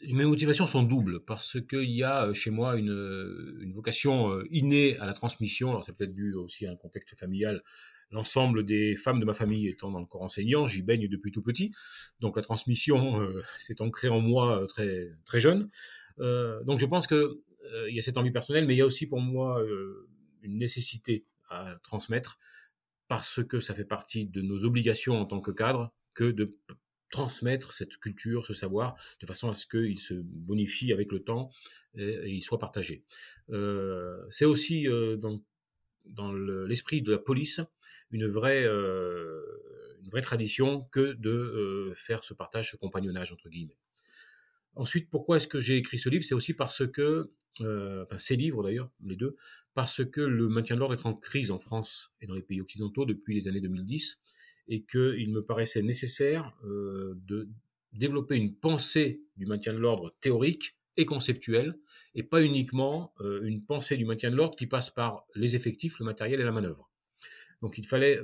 mes 0.08 0.24
motivations 0.24 0.66
sont 0.66 0.82
doubles 0.82 1.20
parce 1.24 1.58
qu'il 1.68 1.90
y 1.90 2.02
a 2.02 2.26
euh, 2.26 2.34
chez 2.34 2.50
moi 2.50 2.76
une, 2.76 2.90
euh, 2.90 3.58
une, 3.60 3.72
vocation 3.72 4.32
euh, 4.32 4.44
innée 4.50 4.96
à 4.98 5.06
la 5.06 5.12
transmission. 5.12 5.70
Alors 5.70 5.84
c'est 5.84 5.96
peut-être 5.96 6.14
dû 6.14 6.34
aussi 6.34 6.66
à 6.66 6.70
un 6.70 6.76
contexte 6.76 7.14
familial. 7.18 7.62
L'ensemble 8.10 8.64
des 8.64 8.96
femmes 8.96 9.20
de 9.20 9.24
ma 9.24 9.34
famille 9.34 9.68
étant 9.68 9.90
dans 9.90 10.00
le 10.00 10.06
corps 10.06 10.22
enseignant, 10.22 10.66
j'y 10.66 10.82
baigne 10.82 11.08
depuis 11.08 11.30
tout 11.30 11.42
petit. 11.42 11.72
Donc 12.20 12.36
la 12.36 12.42
transmission 12.42 13.28
s'est 13.58 13.80
ancrée 13.80 14.08
en 14.08 14.20
moi 14.20 14.66
très 14.68 15.12
très 15.24 15.40
jeune. 15.40 15.70
Euh, 16.18 16.62
donc 16.64 16.80
je 16.80 16.86
pense 16.86 17.06
que 17.06 17.40
il 17.88 17.94
y 17.94 17.98
a 18.00 18.02
cette 18.02 18.16
envie 18.16 18.32
personnelle, 18.32 18.66
mais 18.66 18.74
il 18.74 18.78
y 18.78 18.82
a 18.82 18.86
aussi 18.86 19.06
pour 19.06 19.20
moi 19.20 19.62
une 20.42 20.56
nécessité 20.56 21.24
à 21.50 21.76
transmettre 21.82 22.38
parce 23.06 23.44
que 23.44 23.60
ça 23.60 23.74
fait 23.74 23.84
partie 23.84 24.26
de 24.26 24.40
nos 24.40 24.64
obligations 24.64 25.20
en 25.20 25.26
tant 25.26 25.40
que 25.40 25.50
cadre 25.50 25.92
que 26.14 26.30
de 26.30 26.56
transmettre 27.10 27.72
cette 27.72 27.96
culture, 27.96 28.46
ce 28.46 28.54
savoir, 28.54 28.94
de 29.20 29.26
façon 29.26 29.48
à 29.48 29.54
ce 29.54 29.66
qu'il 29.66 29.98
se 29.98 30.14
bonifie 30.14 30.92
avec 30.92 31.10
le 31.10 31.22
temps 31.22 31.50
et, 31.96 32.30
il 32.30 32.40
soit 32.40 32.58
partagé. 32.58 33.04
Euh, 33.50 34.24
c'est 34.30 34.44
aussi 34.44 34.88
euh, 34.88 35.16
dans, 35.16 35.42
dans 36.06 36.32
l'esprit 36.32 37.02
de 37.02 37.12
la 37.12 37.18
police 37.18 37.60
une 38.10 38.26
vraie, 38.26 38.64
euh, 38.64 39.40
tradition 40.22 40.82
que 40.90 41.12
de 41.12 41.92
faire 41.94 42.24
ce 42.24 42.34
partage, 42.34 42.72
ce 42.72 42.76
compagnonnage, 42.76 43.32
entre 43.32 43.48
guillemets. 43.48 43.78
Ensuite, 44.74 45.08
pourquoi 45.08 45.36
est-ce 45.36 45.46
que 45.46 45.60
j'ai 45.60 45.76
écrit 45.76 45.98
ce 45.98 46.08
livre? 46.08 46.24
C'est 46.24 46.34
aussi 46.34 46.54
parce 46.54 46.86
que 46.86 47.30
euh, 47.60 48.04
enfin 48.04 48.18
ces 48.18 48.36
livres 48.36 48.62
d'ailleurs, 48.62 48.90
les 49.04 49.16
deux, 49.16 49.36
parce 49.74 50.04
que 50.04 50.20
le 50.20 50.48
maintien 50.48 50.76
de 50.76 50.80
l'ordre 50.80 50.94
est 50.94 51.06
en 51.06 51.14
crise 51.14 51.50
en 51.50 51.58
France 51.58 52.12
et 52.20 52.26
dans 52.26 52.34
les 52.34 52.42
pays 52.42 52.60
occidentaux 52.60 53.04
depuis 53.04 53.34
les 53.34 53.48
années 53.48 53.60
2010, 53.60 54.20
et 54.68 54.84
qu'il 54.84 55.32
me 55.32 55.44
paraissait 55.44 55.82
nécessaire 55.82 56.54
euh, 56.64 57.14
de 57.26 57.48
développer 57.92 58.36
une 58.36 58.54
pensée 58.54 59.22
du 59.36 59.46
maintien 59.46 59.72
de 59.72 59.78
l'ordre 59.78 60.14
théorique 60.20 60.76
et 60.96 61.04
conceptuelle, 61.04 61.78
et 62.14 62.22
pas 62.22 62.42
uniquement 62.42 63.12
euh, 63.20 63.42
une 63.42 63.64
pensée 63.64 63.96
du 63.96 64.04
maintien 64.04 64.30
de 64.30 64.36
l'ordre 64.36 64.56
qui 64.56 64.66
passe 64.66 64.90
par 64.90 65.24
les 65.34 65.56
effectifs, 65.56 65.98
le 65.98 66.04
matériel 66.04 66.40
et 66.40 66.44
la 66.44 66.52
manœuvre. 66.52 66.90
Donc 67.62 67.78
il 67.78 67.86
fallait, 67.86 68.18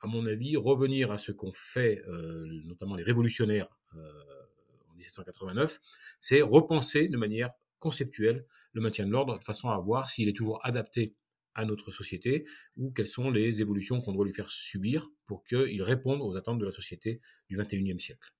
à 0.00 0.06
mon 0.06 0.24
avis, 0.24 0.56
revenir 0.56 1.10
à 1.10 1.18
ce 1.18 1.32
qu'ont 1.32 1.52
fait 1.52 2.00
notamment 2.06 2.94
les 2.94 3.02
révolutionnaires 3.02 3.68
en 3.92 4.94
1789, 4.94 5.80
c'est 6.20 6.42
repenser 6.42 7.08
de 7.08 7.16
manière 7.16 7.50
conceptuel 7.80 8.46
le 8.72 8.80
maintien 8.80 9.04
de 9.04 9.10
l'ordre 9.10 9.36
de 9.38 9.44
façon 9.44 9.68
à 9.68 9.78
voir 9.78 10.08
s'il 10.08 10.28
est 10.28 10.36
toujours 10.36 10.64
adapté 10.64 11.16
à 11.54 11.64
notre 11.64 11.90
société 11.90 12.46
ou 12.76 12.90
quelles 12.92 13.06
sont 13.06 13.30
les 13.30 13.60
évolutions 13.60 14.00
qu'on 14.00 14.12
doit 14.12 14.24
lui 14.24 14.32
faire 14.32 14.50
subir 14.50 15.08
pour 15.26 15.44
qu'il 15.44 15.82
réponde 15.82 16.20
aux 16.22 16.36
attentes 16.36 16.58
de 16.58 16.64
la 16.64 16.70
société 16.70 17.20
du 17.48 17.56
XXIe 17.56 18.00
siècle. 18.00 18.32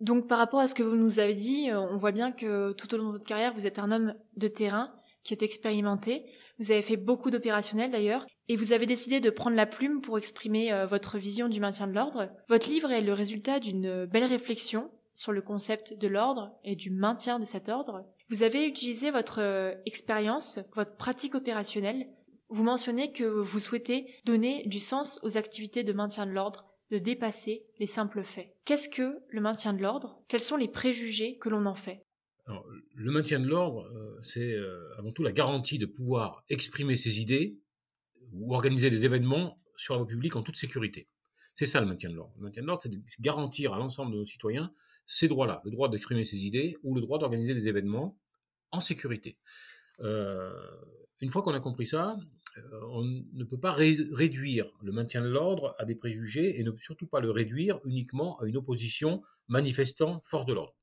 Donc 0.00 0.28
par 0.28 0.38
rapport 0.38 0.60
à 0.60 0.68
ce 0.68 0.74
que 0.74 0.82
vous 0.82 0.96
nous 0.96 1.18
avez 1.18 1.34
dit, 1.34 1.70
euh, 1.70 1.80
on 1.80 1.96
voit 1.96 2.12
bien 2.12 2.32
que 2.32 2.72
tout 2.72 2.94
au 2.94 2.98
long 2.98 3.08
de 3.08 3.12
votre 3.12 3.26
carrière, 3.26 3.54
vous 3.54 3.66
êtes 3.66 3.78
un 3.78 3.90
homme 3.90 4.14
de 4.36 4.48
terrain 4.48 4.92
qui 5.24 5.34
est 5.34 5.42
expérimenté. 5.42 6.24
Vous 6.58 6.70
avez 6.70 6.82
fait 6.82 6.96
beaucoup 6.96 7.30
d'opérationnels 7.30 7.90
d'ailleurs, 7.90 8.26
et 8.48 8.56
vous 8.56 8.72
avez 8.72 8.86
décidé 8.86 9.20
de 9.20 9.30
prendre 9.30 9.56
la 9.56 9.66
plume 9.66 10.00
pour 10.00 10.18
exprimer 10.18 10.72
euh, 10.72 10.86
votre 10.86 11.18
vision 11.18 11.48
du 11.48 11.60
maintien 11.60 11.86
de 11.86 11.92
l'ordre. 11.92 12.28
Votre 12.48 12.68
livre 12.68 12.90
est 12.90 13.00
le 13.00 13.12
résultat 13.12 13.60
d'une 13.60 14.06
belle 14.06 14.24
réflexion 14.24 14.90
sur 15.14 15.32
le 15.32 15.42
concept 15.42 15.98
de 15.98 16.06
l'ordre 16.08 16.52
et 16.64 16.76
du 16.76 16.90
maintien 16.90 17.40
de 17.40 17.44
cet 17.44 17.68
ordre. 17.68 18.04
Vous 18.30 18.44
avez 18.44 18.66
utilisé 18.66 19.10
votre 19.10 19.40
euh, 19.40 19.74
expérience, 19.84 20.60
votre 20.74 20.96
pratique 20.96 21.34
opérationnelle. 21.34 22.06
Vous 22.50 22.62
mentionnez 22.62 23.12
que 23.12 23.24
vous 23.24 23.58
souhaitez 23.58 24.14
donner 24.24 24.62
du 24.66 24.78
sens 24.78 25.18
aux 25.22 25.36
activités 25.36 25.82
de 25.82 25.92
maintien 25.92 26.24
de 26.24 26.30
l'ordre, 26.30 26.66
de 26.90 26.98
dépasser 26.98 27.66
les 27.78 27.86
simples 27.86 28.24
faits. 28.24 28.54
Qu'est-ce 28.64 28.88
que 28.88 29.18
le 29.28 29.40
maintien 29.40 29.72
de 29.72 29.82
l'ordre? 29.82 30.22
Quels 30.28 30.40
sont 30.40 30.56
les 30.56 30.68
préjugés 30.68 31.36
que 31.38 31.48
l'on 31.48 31.66
en 31.66 31.74
fait? 31.74 32.02
Le 32.94 33.10
maintien 33.10 33.40
de 33.40 33.46
l'ordre, 33.46 33.84
euh, 33.94 34.18
c'est 34.22 34.54
euh, 34.54 34.96
avant 34.96 35.12
tout 35.12 35.22
la 35.22 35.32
garantie 35.32 35.78
de 35.78 35.84
pouvoir 35.84 36.44
exprimer 36.48 36.96
ses 36.96 37.20
idées 37.20 37.58
ou 38.32 38.54
organiser 38.54 38.88
des 38.90 39.04
événements 39.04 39.60
sur 39.76 39.94
la 39.94 39.98
voie 39.98 40.06
publique 40.06 40.34
en 40.34 40.42
toute 40.42 40.56
sécurité. 40.56 41.08
C'est 41.54 41.66
ça 41.66 41.80
le 41.80 41.86
maintien 41.86 42.08
de 42.08 42.14
l'ordre. 42.14 42.32
Le 42.38 42.44
maintien 42.44 42.62
de 42.62 42.66
l'ordre, 42.66 42.82
c'est 42.82 43.20
garantir 43.20 43.74
à 43.74 43.78
l'ensemble 43.78 44.12
de 44.12 44.18
nos 44.18 44.24
citoyens 44.24 44.72
ces 45.06 45.28
droits-là, 45.28 45.60
le 45.64 45.70
droit 45.70 45.88
d'exprimer 45.88 46.24
ses 46.24 46.46
idées 46.46 46.76
ou 46.82 46.94
le 46.94 47.00
droit 47.00 47.18
d'organiser 47.18 47.54
des 47.54 47.68
événements 47.68 48.16
en 48.70 48.80
sécurité. 48.80 49.38
Euh, 50.00 50.52
une 51.20 51.30
fois 51.30 51.42
qu'on 51.42 51.54
a 51.54 51.60
compris 51.60 51.86
ça, 51.86 52.16
on 52.90 53.02
ne 53.02 53.44
peut 53.44 53.60
pas 53.60 53.72
réduire 53.72 54.66
le 54.82 54.92
maintien 54.92 55.22
de 55.22 55.28
l'ordre 55.28 55.74
à 55.78 55.84
des 55.84 55.94
préjugés 55.94 56.58
et 56.58 56.64
ne 56.64 56.76
surtout 56.76 57.06
pas 57.06 57.20
le 57.20 57.30
réduire 57.30 57.80
uniquement 57.84 58.38
à 58.40 58.46
une 58.46 58.56
opposition 58.56 59.22
manifestant 59.48 60.20
force 60.20 60.46
de 60.46 60.52
l'ordre. 60.52 60.74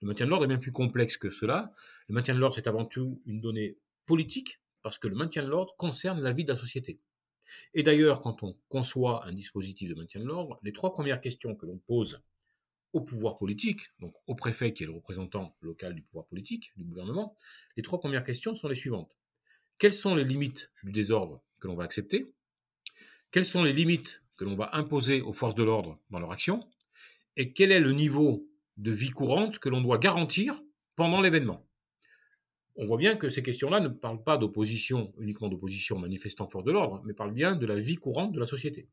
Le 0.00 0.08
maintien 0.08 0.26
de 0.26 0.30
l'ordre 0.30 0.44
est 0.44 0.48
bien 0.48 0.58
plus 0.58 0.72
complexe 0.72 1.16
que 1.16 1.30
cela. 1.30 1.72
Le 2.08 2.14
maintien 2.14 2.34
de 2.34 2.38
l'ordre, 2.38 2.56
c'est 2.56 2.66
avant 2.66 2.84
tout 2.84 3.20
une 3.26 3.40
donnée 3.40 3.78
politique, 4.06 4.60
parce 4.82 4.98
que 4.98 5.08
le 5.08 5.14
maintien 5.14 5.42
de 5.42 5.48
l'ordre 5.48 5.74
concerne 5.76 6.20
la 6.20 6.32
vie 6.32 6.44
de 6.44 6.52
la 6.52 6.58
société. 6.58 7.00
Et 7.74 7.82
d'ailleurs, 7.82 8.20
quand 8.20 8.42
on 8.42 8.56
conçoit 8.68 9.26
un 9.26 9.32
dispositif 9.32 9.90
de 9.90 9.94
maintien 9.94 10.20
de 10.20 10.26
l'ordre, 10.26 10.58
les 10.62 10.72
trois 10.72 10.92
premières 10.92 11.20
questions 11.20 11.54
que 11.54 11.66
l'on 11.66 11.78
pose 11.78 12.22
au 12.92 13.00
pouvoir 13.00 13.38
politique, 13.38 13.90
donc 13.98 14.14
au 14.26 14.34
préfet 14.34 14.72
qui 14.72 14.84
est 14.84 14.86
le 14.86 14.92
représentant 14.92 15.56
local 15.60 15.94
du 15.94 16.02
pouvoir 16.02 16.26
politique, 16.26 16.70
du 16.76 16.84
gouvernement, 16.84 17.36
les 17.76 17.82
trois 17.82 17.98
premières 17.98 18.24
questions 18.24 18.54
sont 18.54 18.68
les 18.68 18.74
suivantes. 18.76 19.18
Quelles 19.78 19.94
sont 19.94 20.14
les 20.14 20.24
limites 20.24 20.70
du 20.82 20.92
désordre 20.92 21.42
que 21.60 21.66
l'on 21.66 21.74
va 21.74 21.84
accepter? 21.84 22.32
Quelles 23.30 23.44
sont 23.44 23.64
les 23.64 23.72
limites 23.72 24.22
que 24.36 24.44
l'on 24.44 24.54
va 24.54 24.70
imposer 24.76 25.20
aux 25.20 25.32
forces 25.32 25.56
de 25.56 25.64
l'ordre 25.64 25.98
dans 26.10 26.20
leur 26.20 26.30
action? 26.30 26.60
Et 27.36 27.52
quel 27.52 27.72
est 27.72 27.80
le 27.80 27.92
niveau 27.92 28.48
de 28.76 28.92
vie 28.92 29.10
courante 29.10 29.58
que 29.58 29.68
l'on 29.68 29.80
doit 29.80 29.98
garantir 29.98 30.60
pendant 30.94 31.20
l'événement? 31.20 31.66
On 32.76 32.86
voit 32.86 32.96
bien 32.96 33.16
que 33.16 33.28
ces 33.28 33.42
questions-là 33.42 33.80
ne 33.80 33.88
parlent 33.88 34.22
pas 34.22 34.36
d'opposition, 34.36 35.12
uniquement 35.18 35.48
d'opposition 35.48 35.98
manifestant 35.98 36.48
force 36.48 36.64
de 36.64 36.72
l'ordre, 36.72 37.02
mais 37.04 37.14
parlent 37.14 37.34
bien 37.34 37.54
de 37.54 37.66
la 37.66 37.76
vie 37.76 37.96
courante 37.96 38.32
de 38.32 38.40
la 38.40 38.46
société. 38.46 38.88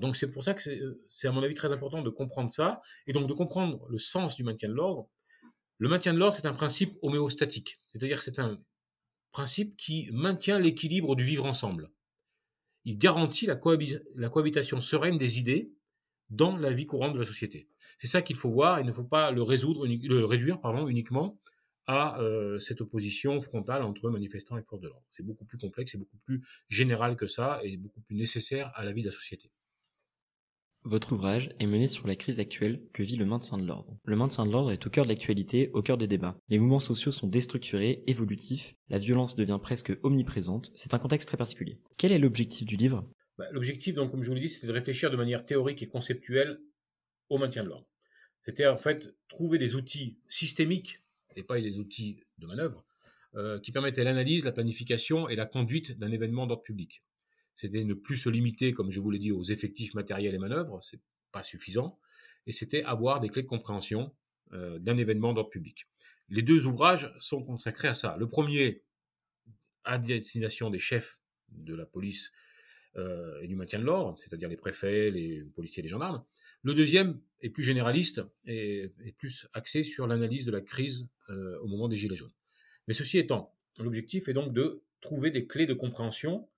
donc 0.00 0.16
c'est 0.16 0.30
pour 0.30 0.44
ça 0.44 0.54
que 0.54 1.00
c'est 1.08 1.28
à 1.28 1.32
mon 1.32 1.42
avis 1.42 1.54
très 1.54 1.72
important 1.72 2.02
de 2.02 2.10
comprendre 2.10 2.50
ça, 2.50 2.80
et 3.06 3.12
donc 3.12 3.26
de 3.26 3.32
comprendre 3.34 3.86
le 3.88 3.98
sens 3.98 4.36
du 4.36 4.44
maintien 4.44 4.68
de 4.68 4.74
l'ordre. 4.74 5.08
Le 5.78 5.88
maintien 5.88 6.12
de 6.12 6.18
l'ordre, 6.18 6.36
c'est 6.36 6.46
un 6.46 6.52
principe 6.52 6.98
homéostatique, 7.00 7.80
c'est-à-dire 7.86 8.20
c'est 8.20 8.38
un 8.38 8.58
principe 9.32 9.76
qui 9.76 10.08
maintient 10.12 10.58
l'équilibre 10.58 11.16
du 11.16 11.24
vivre 11.24 11.46
ensemble. 11.46 11.90
Il 12.84 12.98
garantit 12.98 13.46
la, 13.46 13.56
cohabitation 13.56 14.80
sereine 14.80 15.18
des 15.18 15.38
idées 15.38 15.70
dans 16.30 16.56
la 16.56 16.72
vie 16.72 16.86
courante 16.86 17.14
de 17.14 17.18
la 17.18 17.26
société. 17.26 17.68
C'est 17.98 18.06
ça 18.06 18.22
qu'il 18.22 18.36
faut 18.36 18.50
voir, 18.50 18.80
il 18.80 18.86
ne 18.86 18.92
faut 18.92 19.04
pas 19.04 19.30
le, 19.30 19.42
résoudre, 19.42 19.86
le 19.86 20.24
réduire 20.24 20.60
pardon, 20.60 20.88
uniquement 20.88 21.38
à 21.86 22.20
euh, 22.20 22.58
cette 22.58 22.82
opposition 22.82 23.40
frontale 23.40 23.82
entre 23.82 24.10
manifestants 24.10 24.58
et 24.58 24.62
forces 24.62 24.82
de 24.82 24.88
l'ordre. 24.88 25.06
C'est 25.10 25.24
beaucoup 25.24 25.46
plus 25.46 25.58
complexe 25.58 25.94
et 25.94 25.98
beaucoup 25.98 26.18
plus 26.18 26.42
général 26.68 27.16
que 27.16 27.26
ça 27.26 27.60
et 27.64 27.76
beaucoup 27.78 28.00
plus 28.02 28.14
nécessaire 28.14 28.70
à 28.74 28.84
la 28.84 28.92
vie 28.92 29.02
de 29.02 29.08
la 29.08 29.14
société. 29.14 29.50
Votre 30.84 31.12
ouvrage 31.12 31.50
est 31.58 31.66
mené 31.66 31.86
sur 31.86 32.06
la 32.06 32.16
crise 32.16 32.38
actuelle 32.38 32.80
que 32.92 33.02
vit 33.02 33.16
le 33.16 33.26
maintien 33.26 33.58
de 33.58 33.66
l'ordre. 33.66 33.98
Le 34.04 34.16
maintien 34.16 34.46
de 34.46 34.52
l'ordre 34.52 34.70
est 34.70 34.86
au 34.86 34.90
cœur 34.90 35.04
de 35.04 35.10
l'actualité, 35.10 35.70
au 35.74 35.82
cœur 35.82 35.98
des 35.98 36.06
débats. 36.06 36.38
Les 36.48 36.58
mouvements 36.58 36.78
sociaux 36.78 37.12
sont 37.12 37.26
déstructurés, 37.26 38.04
évolutifs, 38.06 38.74
la 38.88 38.98
violence 38.98 39.36
devient 39.36 39.58
presque 39.60 39.92
omniprésente, 40.02 40.70
c'est 40.74 40.94
un 40.94 40.98
contexte 40.98 41.28
très 41.28 41.36
particulier. 41.36 41.78
Quel 41.96 42.12
est 42.12 42.18
l'objectif 42.18 42.66
du 42.66 42.76
livre? 42.76 43.10
Bah, 43.36 43.46
L'objectif, 43.50 43.94
donc, 43.94 44.10
comme 44.12 44.22
je 44.22 44.28
vous 44.28 44.34
l'ai 44.34 44.40
dit, 44.40 44.48
c'était 44.48 44.68
de 44.68 44.72
réfléchir 44.72 45.10
de 45.10 45.16
manière 45.16 45.44
théorique 45.44 45.82
et 45.82 45.88
conceptuelle 45.88 46.58
au 47.28 47.38
maintien 47.38 47.64
de 47.64 47.68
l'ordre. 47.68 47.88
C'était 48.40 48.66
en 48.66 48.78
fait 48.78 49.14
trouver 49.28 49.58
des 49.58 49.74
outils 49.74 50.18
systémiques 50.28 51.02
et 51.36 51.42
pas 51.42 51.60
des 51.60 51.78
outils 51.78 52.20
de 52.38 52.46
manœuvre, 52.46 52.86
euh, 53.34 53.60
qui 53.60 53.72
permettaient 53.72 54.04
l'analyse, 54.04 54.44
la 54.44 54.52
planification 54.52 55.28
et 55.28 55.36
la 55.36 55.44
conduite 55.44 55.98
d'un 55.98 56.10
événement 56.10 56.46
d'ordre 56.46 56.62
public. 56.62 57.02
C'était 57.58 57.82
ne 57.82 57.94
plus 57.94 58.16
se 58.16 58.28
limiter, 58.28 58.72
comme 58.72 58.92
je 58.92 59.00
vous 59.00 59.10
l'ai 59.10 59.18
dit, 59.18 59.32
aux 59.32 59.42
effectifs 59.42 59.92
matériels 59.92 60.32
et 60.32 60.38
manœuvres, 60.38 60.80
c'est 60.80 61.00
pas 61.32 61.42
suffisant, 61.42 61.98
et 62.46 62.52
c'était 62.52 62.84
avoir 62.84 63.18
des 63.18 63.28
clés 63.28 63.42
de 63.42 63.48
compréhension 63.48 64.14
euh, 64.52 64.78
d'un 64.78 64.96
événement 64.96 65.32
d'ordre 65.32 65.50
public. 65.50 65.88
Les 66.28 66.42
deux 66.42 66.66
ouvrages 66.66 67.12
sont 67.18 67.42
consacrés 67.42 67.88
à 67.88 67.94
ça. 67.94 68.16
Le 68.16 68.28
premier, 68.28 68.84
à 69.82 69.98
destination 69.98 70.70
des 70.70 70.78
chefs 70.78 71.18
de 71.48 71.74
la 71.74 71.84
police 71.84 72.30
euh, 72.94 73.40
et 73.40 73.48
du 73.48 73.56
maintien 73.56 73.80
de 73.80 73.84
l'ordre, 73.84 74.16
c'est-à-dire 74.20 74.48
les 74.48 74.56
préfets, 74.56 75.10
les 75.10 75.42
policiers 75.42 75.80
et 75.80 75.82
les 75.82 75.88
gendarmes. 75.88 76.24
Le 76.62 76.74
deuxième 76.74 77.20
est 77.40 77.50
plus 77.50 77.64
généraliste 77.64 78.22
et, 78.44 78.92
plus 79.18 79.48
axé 79.52 79.82
sur 79.82 80.06
l'analyse 80.06 80.44
de 80.44 80.52
la 80.52 80.60
crise 80.60 81.08
euh, 81.30 81.58
au 81.58 81.66
moment 81.66 81.88
des 81.88 81.96
Gilets 81.96 82.14
jaunes. 82.14 82.34
Mais 82.86 82.94
ceci 82.94 83.18
étant, 83.18 83.52
l'objectif 83.80 84.28
est 84.28 84.32
donc 84.32 84.52
de 84.52 84.84
trouver 85.00 85.32
des 85.32 85.48
clés 85.48 85.66
de 85.66 85.74
compréhension 85.74 86.48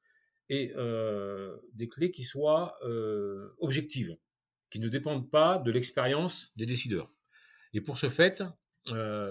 et 0.50 0.73
euh, 0.76 1.57
des 1.73 1.88
clés 1.88 2.11
qui 2.11 2.25
soient 2.25 2.76
euh, 2.85 3.54
objectives, 3.59 4.14
qui 4.71 4.78
ne 4.80 4.90
dépendent 4.90 5.30
pas 5.30 5.57
de 5.57 5.71
l'expérience 5.71 6.52
des 6.57 6.66
décideurs. 6.66 7.11
Et 7.73 7.80
pour 7.80 7.99
ce 7.99 8.11
fait, 8.11 8.42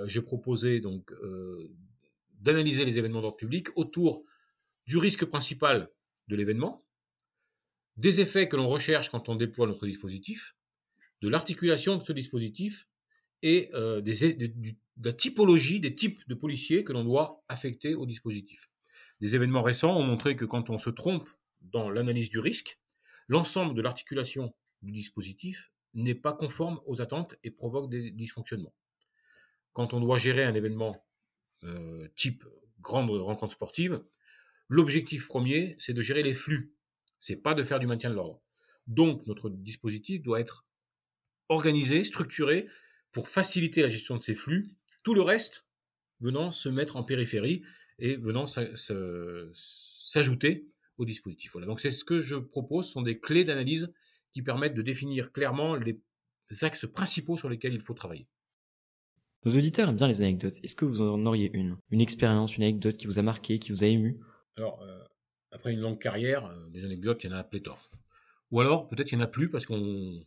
j'ai 0.07 0.21
proposé 0.21 0.79
donc 0.79 1.13
d'analyser 2.39 2.85
les 2.85 2.97
événements 2.97 3.21
d'ordre 3.21 3.37
public 3.37 3.67
autour 3.75 4.23
du 4.87 4.97
risque 4.97 5.25
principal 5.25 5.89
de 6.29 6.35
l'événement, 6.35 6.85
des 7.97 8.21
effets 8.21 8.47
que 8.47 8.55
l'on 8.55 8.69
recherche 8.69 9.09
quand 9.09 9.27
on 9.27 9.35
déploie 9.35 9.67
notre 9.67 9.85
dispositif, 9.85 10.55
de 11.21 11.27
l'articulation 11.27 11.97
de 11.97 12.03
ce 12.03 12.13
dispositif 12.13 12.87
et 13.41 13.69
euh, 13.73 14.01
des, 14.01 14.33
de, 14.33 14.51
la 15.03 15.13
typologie 15.13 15.79
des 15.79 15.95
types 15.95 16.27
de 16.27 16.35
policiers 16.35 16.83
que 16.83 16.93
l'on 16.93 17.03
doit 17.03 17.43
affecter 17.47 17.95
au 17.95 18.05
dispositif. 18.05 18.68
Des 19.21 19.35
événements 19.35 19.63
récents 19.63 19.95
ont 19.95 20.03
montré 20.03 20.35
que 20.35 20.45
quand 20.45 20.69
on 20.69 20.77
se 20.77 20.89
trompe 20.89 21.29
dans 21.61 21.89
l'analyse 21.89 22.29
du 22.29 22.39
risque, 22.39 22.79
l'ensemble 23.27 23.75
de 23.75 23.81
l'articulation 23.81 24.53
du 24.81 24.91
dispositif 24.91 25.71
n'est 25.93 26.15
pas 26.15 26.33
conforme 26.33 26.79
aux 26.85 27.01
attentes 27.01 27.35
et 27.43 27.51
provoque 27.51 27.89
des 27.89 28.11
dysfonctionnements. 28.11 28.73
Quand 29.73 29.93
on 29.93 29.99
doit 29.99 30.17
gérer 30.17 30.43
un 30.43 30.53
événement 30.53 31.05
euh, 31.63 32.07
type 32.15 32.45
grande 32.79 33.09
rencontre 33.09 33.53
sportive, 33.53 34.01
l'objectif 34.69 35.27
premier, 35.27 35.75
c'est 35.79 35.93
de 35.93 36.01
gérer 36.01 36.23
les 36.23 36.33
flux. 36.33 36.73
C'est 37.19 37.35
pas 37.35 37.53
de 37.53 37.63
faire 37.63 37.79
du 37.79 37.87
maintien 37.87 38.09
de 38.09 38.15
l'ordre. 38.15 38.41
Donc, 38.87 39.27
notre 39.27 39.49
dispositif 39.49 40.21
doit 40.21 40.39
être 40.39 40.65
organisé, 41.49 42.03
structuré 42.03 42.67
pour 43.11 43.27
faciliter 43.27 43.81
la 43.81 43.89
gestion 43.89 44.15
de 44.15 44.21
ces 44.21 44.35
flux. 44.35 44.71
Tout 45.03 45.13
le 45.13 45.21
reste 45.21 45.65
venant 46.21 46.51
se 46.51 46.69
mettre 46.69 46.95
en 46.95 47.03
périphérie 47.03 47.63
et 47.99 48.15
venant 48.15 48.45
s'ajouter 49.53 50.67
au 50.97 51.05
dispositif. 51.05 51.51
Voilà. 51.53 51.67
Donc 51.67 51.79
c'est 51.79 51.91
ce 51.91 52.03
que 52.03 52.19
je 52.19 52.35
propose, 52.35 52.87
ce 52.87 52.93
sont 52.93 53.01
des 53.01 53.19
clés 53.19 53.43
d'analyse 53.43 53.93
qui 54.33 54.41
permettent 54.41 54.75
de 54.75 54.81
définir 54.81 55.31
clairement 55.31 55.75
les 55.75 55.99
axes 56.61 56.87
principaux 56.87 57.37
sur 57.37 57.49
lesquels 57.49 57.73
il 57.73 57.81
faut 57.81 57.93
travailler. 57.93 58.27
Nos 59.45 59.55
auditeurs 59.55 59.87
aiment 59.87 59.95
bien 59.95 60.07
les 60.07 60.21
anecdotes. 60.21 60.59
Est-ce 60.63 60.75
que 60.75 60.85
vous 60.85 61.01
en 61.01 61.25
auriez 61.25 61.49
une? 61.53 61.77
Une 61.91 62.01
expérience, 62.01 62.57
une 62.57 62.63
anecdote 62.63 62.97
qui 62.97 63.07
vous 63.07 63.19
a 63.19 63.21
marqué, 63.21 63.57
qui 63.59 63.71
vous 63.71 63.83
a 63.83 63.87
ému? 63.87 64.19
Alors, 64.57 64.81
euh, 64.81 64.99
après 65.51 65.71
une 65.71 65.79
longue 65.79 65.99
carrière, 65.99 66.45
euh, 66.45 66.69
des 66.69 66.83
anecdotes, 66.83 67.23
il 67.23 67.29
y 67.29 67.33
en 67.33 67.35
a 67.37 67.39
à 67.39 67.43
pléthore. 67.45 67.89
Ou 68.51 68.59
alors, 68.59 68.89
peut-être 68.89 69.11
il 69.11 69.15
n'y 69.15 69.21
en 69.21 69.25
a 69.25 69.29
plus 69.29 69.49
parce 69.49 69.65
qu'on, 69.65 70.21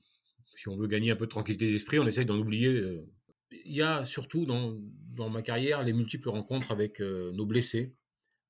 si 0.57 0.69
on 0.69 0.77
veut 0.77 0.87
gagner 0.87 1.11
un 1.11 1.17
peu 1.17 1.27
de 1.27 1.31
tranquillité 1.31 1.71
d'esprit, 1.71 1.99
on 1.99 2.07
essaye 2.07 2.25
d'en 2.25 2.39
oublier. 2.39 2.69
euh. 2.69 3.07
Il 3.65 3.73
y 3.73 3.83
a 3.83 4.05
surtout 4.05 4.47
dans, 4.47 4.79
ma 5.31 5.43
carrière 5.43 5.83
les 5.83 5.93
multiples 5.93 6.29
rencontres 6.29 6.73
avec 6.73 7.01
euh, 7.01 7.33
nos 7.33 7.47
blessés 7.47 7.95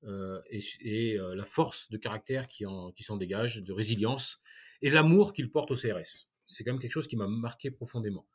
euh, 0.05 0.41
et, 0.49 1.19
euh, 1.19 1.35
la 1.35 1.45
force 1.45 1.89
de 1.89 1.97
caractère 1.97 2.47
qui, 2.47 2.65
en, 2.65 2.91
qui 2.91 3.03
s'en 3.03 3.17
dégage, 3.17 3.57
de 3.57 3.73
résilience 3.73 4.41
et 4.81 4.89
l'amour 4.89 5.33
qu'ils 5.33 5.51
portent 5.51 5.71
au 5.71 5.75
CRS. 5.75 6.29
C'est 6.45 6.63
quand 6.63 6.71
même 6.71 6.81
quelque 6.81 6.91
chose 6.91 7.07
qui 7.07 7.17
m'a 7.17 7.27
marqué 7.27 7.71
profondément. 7.71 8.27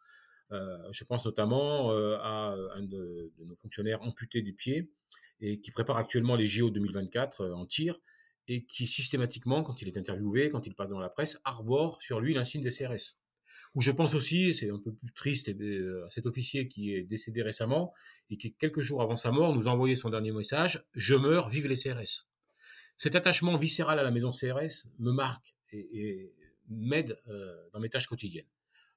Je 0.50 1.04
pense 1.04 1.26
notamment 1.26 1.90
à 1.90 2.56
un 2.75 2.82
de, 2.82 3.34
nos 3.38 3.54
fonctionnaires 3.56 4.00
amputés 4.00 4.40
du 4.40 4.54
pied 4.54 4.90
et 5.40 5.60
qui 5.60 5.70
prépare 5.70 5.96
actuellement 5.96 6.37
les 6.37 6.46
JO 6.46 6.70
2024 6.70 7.40
euh, 7.42 7.54
en 7.54 7.66
tir 7.66 7.98
et 8.48 8.64
qui 8.64 8.87
systématiquement, 8.87 9.62
quand 9.62 9.82
il 9.82 9.88
est 9.88 9.98
interviewé, 9.98 10.50
quand 10.50 10.66
il 10.66 10.75
passe 10.75 10.88
dans 10.88 10.98
la 10.98 11.10
presse, 11.10 11.38
arbore 11.44 12.00
sur 12.02 12.18
lui 12.18 12.32
l'insigne 12.32 12.62
des 12.62 12.70
CRS. 12.70 13.17
Ou 13.78 13.80
je 13.80 13.92
pense 13.92 14.14
aussi, 14.14 14.54
c'est 14.54 14.70
un 14.70 14.78
peu 14.80 14.92
plus 14.92 15.12
triste, 15.12 15.50
euh, 15.50 16.04
à 16.04 16.08
cet 16.08 16.26
officier 16.26 16.66
qui 16.66 16.94
est 16.94 17.04
décédé 17.04 17.42
récemment 17.42 17.94
et 18.28 18.37
qui, 18.37 18.52
quelques 18.52 18.80
jours 18.80 19.02
avant 19.02 19.14
sa 19.14 19.30
mort, 19.30 19.54
nous 19.54 19.68
a 19.68 19.70
envoyé 19.70 19.94
son 19.94 20.11
dernier 20.11 20.32
message 20.32 20.85
Je 20.94 21.14
meurs, 21.14 21.49
vive 21.49 21.68
les 21.68 21.76
CRS. 21.76 22.26
Cet 22.97 23.14
attachement 23.14 23.56
viscéral 23.56 24.00
à 24.00 24.02
la 24.02 24.11
maison 24.11 24.32
CRS 24.32 24.90
me 24.99 25.12
marque 25.12 25.54
et, 25.70 25.78
et 25.92 26.35
m'aide 26.68 27.20
euh, 27.28 27.54
dans 27.73 27.78
mes 27.78 27.88
tâches 27.88 28.08
quotidiennes. 28.08 28.49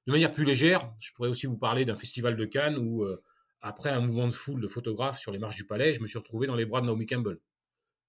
De 0.08 0.10
manière 0.10 0.32
plus 0.32 0.44
légère, 0.44 0.92
je 0.98 1.12
pourrais 1.12 1.28
aussi 1.28 1.46
vous 1.46 1.56
parler 1.56 1.84
d'un 1.84 1.96
festival 1.96 2.36
de 2.36 2.44
Cannes 2.44 2.76
où, 2.76 3.04
euh, 3.04 3.22
après 3.60 3.90
un 3.90 4.00
mouvement 4.00 4.26
de 4.26 4.32
foule 4.32 4.60
de 4.60 4.66
photographes 4.66 5.20
sur 5.20 5.30
les 5.30 5.38
marches 5.38 5.54
du 5.54 5.64
palais, 5.64 5.94
je 5.94 6.00
me 6.00 6.08
suis 6.08 6.18
retrouvé 6.18 6.48
dans 6.48 6.56
les 6.56 6.66
bras 6.66 6.80
de 6.80 6.86
Naomi 6.86 7.06
Campbell. 7.06 7.38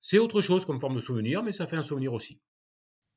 C'est 0.01 0.17
autre 0.17 0.41
chose 0.41 0.65
comme 0.65 0.79
forme 0.79 0.95
de 0.95 1.01
souvenir, 1.01 1.43
mais 1.43 1.53
ça 1.53 1.67
fait 1.67 1.77
un 1.77 1.83
souvenir 1.83 2.13
aussi. 2.13 2.41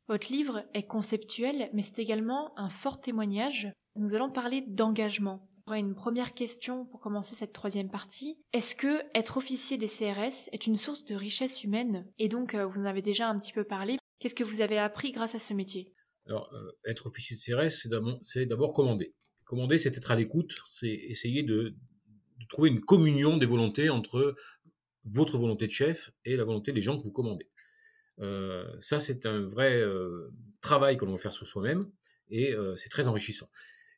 Votre 0.08 0.32
livre 0.32 0.64
est 0.72 0.86
conceptuel, 0.86 1.68
mais 1.72 1.82
c'est 1.82 1.98
également 1.98 2.56
un 2.58 2.70
fort 2.70 3.00
témoignage. 3.00 3.72
Nous 3.96 4.14
allons 4.14 4.30
parler 4.30 4.62
d'engagement. 4.68 5.48
Une 5.68 5.96
première 5.96 6.32
question 6.32 6.86
pour 6.86 7.00
commencer 7.00 7.34
cette 7.34 7.52
troisième 7.52 7.90
partie. 7.90 8.38
Est-ce 8.52 8.76
que 8.76 9.02
être 9.14 9.36
officier 9.36 9.78
des 9.78 9.88
CRS 9.88 10.48
est 10.52 10.68
une 10.68 10.76
source 10.76 11.04
de 11.04 11.16
richesse 11.16 11.64
humaine? 11.64 12.06
Et 12.18 12.28
donc, 12.28 12.54
euh, 12.54 12.66
vous 12.66 12.82
en 12.82 12.84
avez 12.84 13.02
déjà 13.02 13.28
un 13.28 13.36
petit 13.36 13.52
peu 13.52 13.64
parlé. 13.64 13.98
Qu'est-ce 14.20 14.36
que 14.36 14.44
vous 14.44 14.60
avez 14.60 14.78
appris 14.78 15.10
grâce 15.10 15.34
à 15.34 15.40
ce 15.40 15.54
métier? 15.54 15.92
Alors, 16.26 16.48
euh, 16.54 16.70
être 16.84 17.06
officier 17.06 17.36
de 17.36 17.40
CRS, 17.40 17.88
c'est 18.22 18.46
d'abord 18.46 18.72
commander. 18.72 19.12
Commander, 19.44 19.78
c'est 19.78 19.96
être 19.96 20.12
à 20.12 20.16
l'écoute, 20.16 20.54
c'est 20.66 20.88
essayer 20.88 21.42
de, 21.42 21.74
trouver 22.48 22.70
une 22.70 22.80
communion 22.80 23.36
des 23.36 23.46
volontés 23.46 23.90
entre 23.90 24.36
votre 25.04 25.36
volonté 25.36 25.66
de 25.66 25.72
chef 25.72 26.12
et 26.24 26.36
la 26.36 26.44
volonté 26.44 26.72
des 26.72 26.80
gens 26.80 26.96
que 26.96 27.02
vous 27.02 27.10
commandez. 27.10 27.50
Euh, 28.20 28.64
ça, 28.80 29.00
c'est 29.00 29.26
un 29.26 29.42
vrai 29.42 29.80
euh, 29.80 30.32
travail 30.60 30.96
que 30.96 31.04
l'on 31.04 31.12
va 31.12 31.18
faire 31.18 31.32
sur 31.32 31.46
soi-même 31.46 31.90
et 32.30 32.52
euh, 32.54 32.76
c'est 32.76 32.88
très 32.88 33.08
enrichissant. 33.08 33.48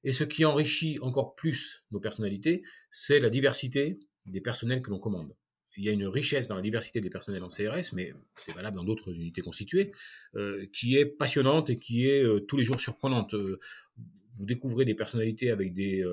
Et 0.05 0.13
ce 0.13 0.25
qui 0.25 0.45
enrichit 0.45 0.99
encore 1.01 1.35
plus 1.35 1.85
nos 1.91 2.01
personnalités, 2.01 2.63
c'est 2.91 3.21
la 3.21 3.31
diversité 3.31 3.99
des 4.27 4.41
personnels 4.41 4.83
que 4.83 4.91
l'on 4.91 4.99
commande. 4.99 5.35
Il 5.77 5.85
y 5.85 5.89
a 5.89 5.93
une 5.93 6.07
richesse 6.07 6.49
dans 6.49 6.57
la 6.57 6.63
diversité 6.63 7.01
des 7.01 7.11
personnels 7.11 7.45
en 7.45 7.49
CRS, 7.49 7.93
mais 7.93 8.13
c'est 8.37 8.53
valable 8.53 8.77
dans 8.77 8.85
d'autres 8.85 9.15
unités 9.15 9.43
constituées, 9.43 9.93
euh, 10.35 10.67
qui 10.73 10.97
est 10.97 11.07
passionnante 11.07 11.71
et 11.71 11.79
qui 11.79 12.09
est 12.09 12.25
euh, 12.25 12.41
tous 12.41 12.57
les 12.57 12.65
jours 12.65 12.81
surprenante. 12.81 13.35
vous 13.35 14.45
découvrez 14.45 14.85
des 14.85 14.95
personnalités 14.95 15.51
avec 15.51 15.75
des, 15.75 16.05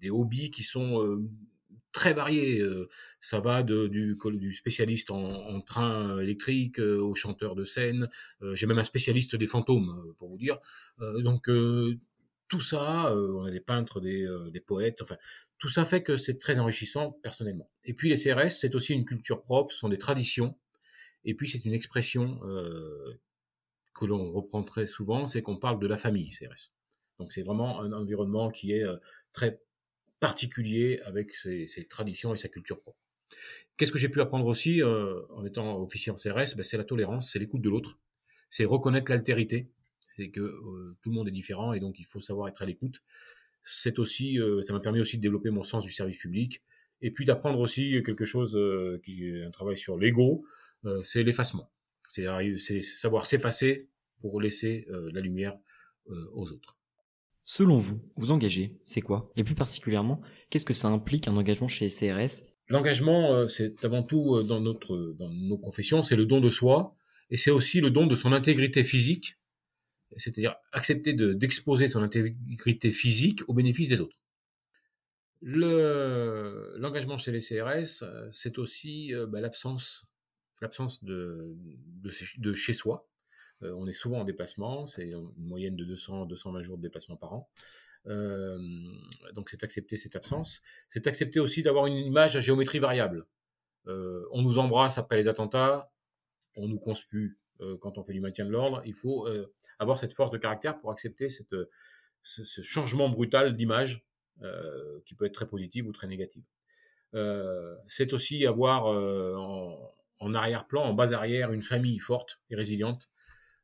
des 0.00 0.10
hobbies 0.10 0.50
qui 0.50 0.62
sont 0.62 1.20
très 1.96 2.12
variés. 2.12 2.62
Ça 3.20 3.40
va 3.40 3.62
de, 3.62 3.86
du, 3.86 4.18
du, 4.34 4.52
spécialiste 4.52 5.10
en, 5.10 5.24
en, 5.24 5.62
train 5.62 6.20
électrique 6.20 6.78
au 6.78 7.14
chanteur 7.14 7.54
de 7.54 7.64
scène. 7.64 8.10
J'ai 8.52 8.66
même 8.66 8.78
un 8.78 8.84
spécialiste 8.84 9.34
des 9.34 9.46
fantômes, 9.46 10.14
pour 10.18 10.28
vous 10.28 10.36
dire. 10.36 10.58
Donc 10.98 11.48
tout 12.48 12.60
ça, 12.60 13.14
on 13.16 13.46
a 13.46 13.50
des 13.50 13.60
peintres, 13.60 14.00
des, 14.00 14.28
des, 14.52 14.60
poètes, 14.60 15.00
enfin 15.00 15.16
tout 15.58 15.70
ça 15.70 15.86
fait 15.86 16.02
que 16.02 16.18
c'est 16.18 16.38
très 16.38 16.58
enrichissant 16.58 17.12
personnellement. 17.22 17.70
Et 17.84 17.94
puis 17.94 18.10
les 18.10 18.16
CRS, 18.16 18.50
c'est 18.50 18.74
aussi 18.74 18.92
une 18.92 19.06
culture 19.06 19.40
propre, 19.42 19.72
ce 19.72 19.78
sont 19.78 19.88
des 19.88 19.98
traditions. 19.98 20.54
Et 21.24 21.34
puis 21.34 21.48
c'est 21.48 21.64
une 21.64 21.72
expression 21.72 22.38
que 23.94 24.04
l'on 24.04 24.32
reprend 24.32 24.62
très 24.62 24.84
souvent, 24.84 25.26
c'est 25.26 25.40
qu'on 25.40 25.56
parle 25.56 25.80
de 25.80 25.86
la 25.86 25.96
famille 25.96 26.30
CRS. 26.30 26.72
Donc 27.18 27.32
c'est 27.32 27.42
vraiment 27.42 27.80
un 27.80 27.94
environnement 27.94 28.50
qui 28.50 28.72
est 28.72 28.84
très 29.32 29.62
particulier 30.26 31.00
avec 31.04 31.36
ses, 31.36 31.86
traditions 31.88 32.34
et 32.34 32.36
sa 32.36 32.48
culture 32.48 32.80
propre. 32.80 32.98
Qu'est-ce 33.76 33.92
que 33.92 33.98
j'ai 33.98 34.08
pu 34.08 34.20
apprendre 34.20 34.46
aussi 34.46 34.82
euh, 34.82 35.22
en 35.30 35.44
étant 35.46 35.80
officier 35.80 36.10
en 36.10 36.16
CRS 36.16 36.56
ben, 36.56 36.64
C'est 36.64 36.76
la 36.76 36.82
tolérance, 36.82 37.30
c'est 37.30 37.38
l'écoute 37.38 37.62
de 37.62 37.70
l'autre, 37.70 38.00
c'est 38.50 38.64
reconnaître 38.64 39.08
l'altérité, 39.12 39.70
c'est 40.10 40.30
que 40.30 40.40
euh, 40.40 40.96
tout 41.00 41.10
le 41.10 41.14
monde 41.14 41.28
est 41.28 41.36
différent 41.42 41.72
et 41.74 41.78
donc 41.78 42.00
il 42.00 42.06
faut 42.06 42.20
savoir 42.20 42.48
être 42.48 42.60
à 42.60 42.66
l'écoute. 42.66 43.02
C'est 43.62 44.00
aussi, 44.00 44.40
euh, 44.40 44.62
ça 44.62 44.72
m'a 44.72 44.80
permis 44.80 45.00
aussi 45.00 45.16
de 45.16 45.22
développer 45.22 45.50
mon 45.50 45.62
sens 45.62 45.84
du 45.84 45.92
service 45.92 46.16
public 46.16 46.60
et 47.02 47.12
puis 47.12 47.24
d'apprendre 47.24 47.60
aussi 47.60 48.02
quelque 48.04 48.24
chose 48.24 48.58
qui 49.04 49.28
est 49.28 49.44
un 49.44 49.52
travail 49.52 49.76
sur 49.76 49.96
l'ego, 49.96 50.44
c'est 51.04 51.22
l'effacement. 51.22 51.70
C'est 52.08 52.24
savoir 52.82 53.26
s'effacer 53.26 53.90
pour 54.20 54.40
laisser 54.40 54.86
la 54.88 55.20
lumière 55.20 55.58
aux 56.32 56.50
autres. 56.52 56.75
Selon 57.46 57.78
vous, 57.78 57.98
vous 58.16 58.32
engager, 58.32 58.76
c'est 58.84 59.00
quoi? 59.00 59.32
Et 59.36 59.44
plus 59.44 59.54
particulièrement, 59.54 60.20
qu'est-ce 60.50 60.66
que 60.66 60.74
ça 60.74 60.88
implique 60.88 61.28
un 61.28 61.36
engagement 61.36 61.68
chez 61.68 61.88
CRS 61.88 62.44
L'engagement, 62.68 63.32
euh, 63.32 63.46
c'est 63.48 63.84
avant 63.84 64.02
tout 64.02 64.42
dans, 64.42 64.60
notre, 64.60 65.14
dans 65.18 65.30
nos 65.30 65.56
professions, 65.56 66.02
c'est 66.02 66.16
le 66.16 66.26
don 66.26 66.40
de 66.40 66.50
soi, 66.50 66.94
et 67.30 67.36
c'est 67.36 67.52
aussi 67.52 67.80
le 67.80 67.90
don 67.90 68.06
de 68.06 68.14
son 68.14 68.32
intégrité 68.32 68.84
physique, 68.84 69.38
c'est-à-dire 70.16 70.56
accepter 70.72 71.12
d'exposer 71.12 71.86
de, 71.86 71.92
son 71.92 72.02
intégrité 72.02 72.90
physique 72.90 73.40
au 73.48 73.54
bénéfice 73.54 73.88
des 73.88 74.00
autres. 74.00 74.16
L'engagement 75.40 77.16
chez 77.16 77.30
les 77.30 77.40
CRS, 77.40 78.04
c'est 78.32 78.58
aussi 78.58 79.14
euh, 79.14 79.26
bah, 79.26 79.40
l'absence 79.40 80.08
l'absence 80.60 81.04
de, 81.04 81.54
de, 82.38 82.54
chez 82.54 82.74
soi, 82.74 83.06
euh, 83.62 83.72
on 83.76 83.86
est 83.86 83.92
souvent 83.92 84.20
en 84.20 84.24
déplacement, 84.24 84.86
c'est 84.86 85.08
une 85.08 85.32
moyenne 85.36 85.76
de 85.76 85.84
200 85.84 86.26
220 86.26 86.62
jours 86.62 86.76
de 86.76 86.82
déplacement 86.82 87.16
par 87.16 87.32
an. 87.32 87.48
Euh, 88.06 88.58
donc 89.34 89.48
c'est 89.50 89.64
accepter 89.64 89.96
cette 89.96 90.16
absence. 90.16 90.62
C'est 90.88 91.06
accepter 91.06 91.40
aussi 91.40 91.62
d'avoir 91.62 91.86
une 91.86 91.96
image 91.96 92.36
à 92.36 92.40
géométrie 92.40 92.78
variable. 92.78 93.26
Euh, 93.86 94.26
on 94.32 94.42
nous 94.42 94.58
embrasse 94.58 94.98
après 94.98 95.16
les 95.16 95.28
attentats, 95.28 95.90
on 96.54 96.68
nous 96.68 96.78
conspue 96.78 97.38
quand 97.80 97.96
on 97.96 98.04
fait 98.04 98.12
du 98.12 98.20
maintien 98.20 98.44
de 98.44 98.50
l'ordre. 98.50 98.82
Il 98.84 98.92
faut 98.92 99.26
avoir 99.78 99.98
cette 99.98 100.12
force 100.12 100.30
de 100.30 100.36
caractère 100.36 100.78
pour 100.78 100.90
accepter 100.90 101.28
ce, 101.30 101.66
changement 102.62 103.08
brutal 103.08 103.56
d'image 103.56 104.04
qui 105.06 105.14
peut 105.14 105.24
être 105.24 105.32
très 105.32 105.48
positive 105.48 105.86
ou 105.86 105.92
très 105.92 106.06
négative. 106.06 106.44
c'est 107.88 108.12
aussi 108.12 108.46
avoir 108.46 108.84
en, 108.84 109.94
en 110.18 110.34
arrière-plan, 110.34 110.82
en 110.82 110.92
bas 110.92 111.14
arrière, 111.14 111.50
une 111.52 111.62
famille 111.62 111.98
forte 111.98 112.42
et 112.50 112.56
résiliente 112.56 113.08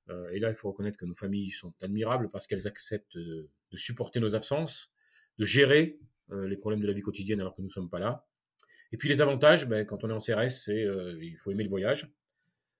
et 0.08 0.38
là, 0.38 0.50
il 0.50 0.54
faut 0.54 0.68
reconnaître 0.68 0.98
que 0.98 1.06
nos 1.06 1.14
familles 1.14 1.50
sont 1.50 1.72
admirables 1.80 2.30
parce 2.30 2.46
qu'elles 2.46 2.66
acceptent 2.66 3.16
de, 3.16 3.48
de, 3.70 3.76
supporter 3.76 4.20
nos 4.20 4.34
absences, 4.34 4.92
de 5.38 5.44
gérer 5.44 5.98
euh, 6.30 6.48
les 6.48 6.56
problèmes 6.56 6.80
de 6.80 6.86
la 6.86 6.92
vie 6.92 7.02
quotidienne 7.02 7.40
alors 7.40 7.54
que 7.54 7.62
nous 7.62 7.68
ne 7.68 7.72
sommes 7.72 7.90
pas 7.90 7.98
là. 7.98 8.26
Et 8.90 8.96
puis 8.96 9.08
les 9.08 9.20
avantages, 9.20 9.66
ben, 9.66 9.84
quand 9.84 10.04
on 10.04 10.10
est 10.10 10.12
en 10.12 10.18
CRS, 10.18 10.50
c'est 10.50 10.84
euh, 10.84 11.18
il 11.22 11.36
faut 11.36 11.50
aimer 11.50 11.64
le 11.64 11.70
voyage. 11.70 12.12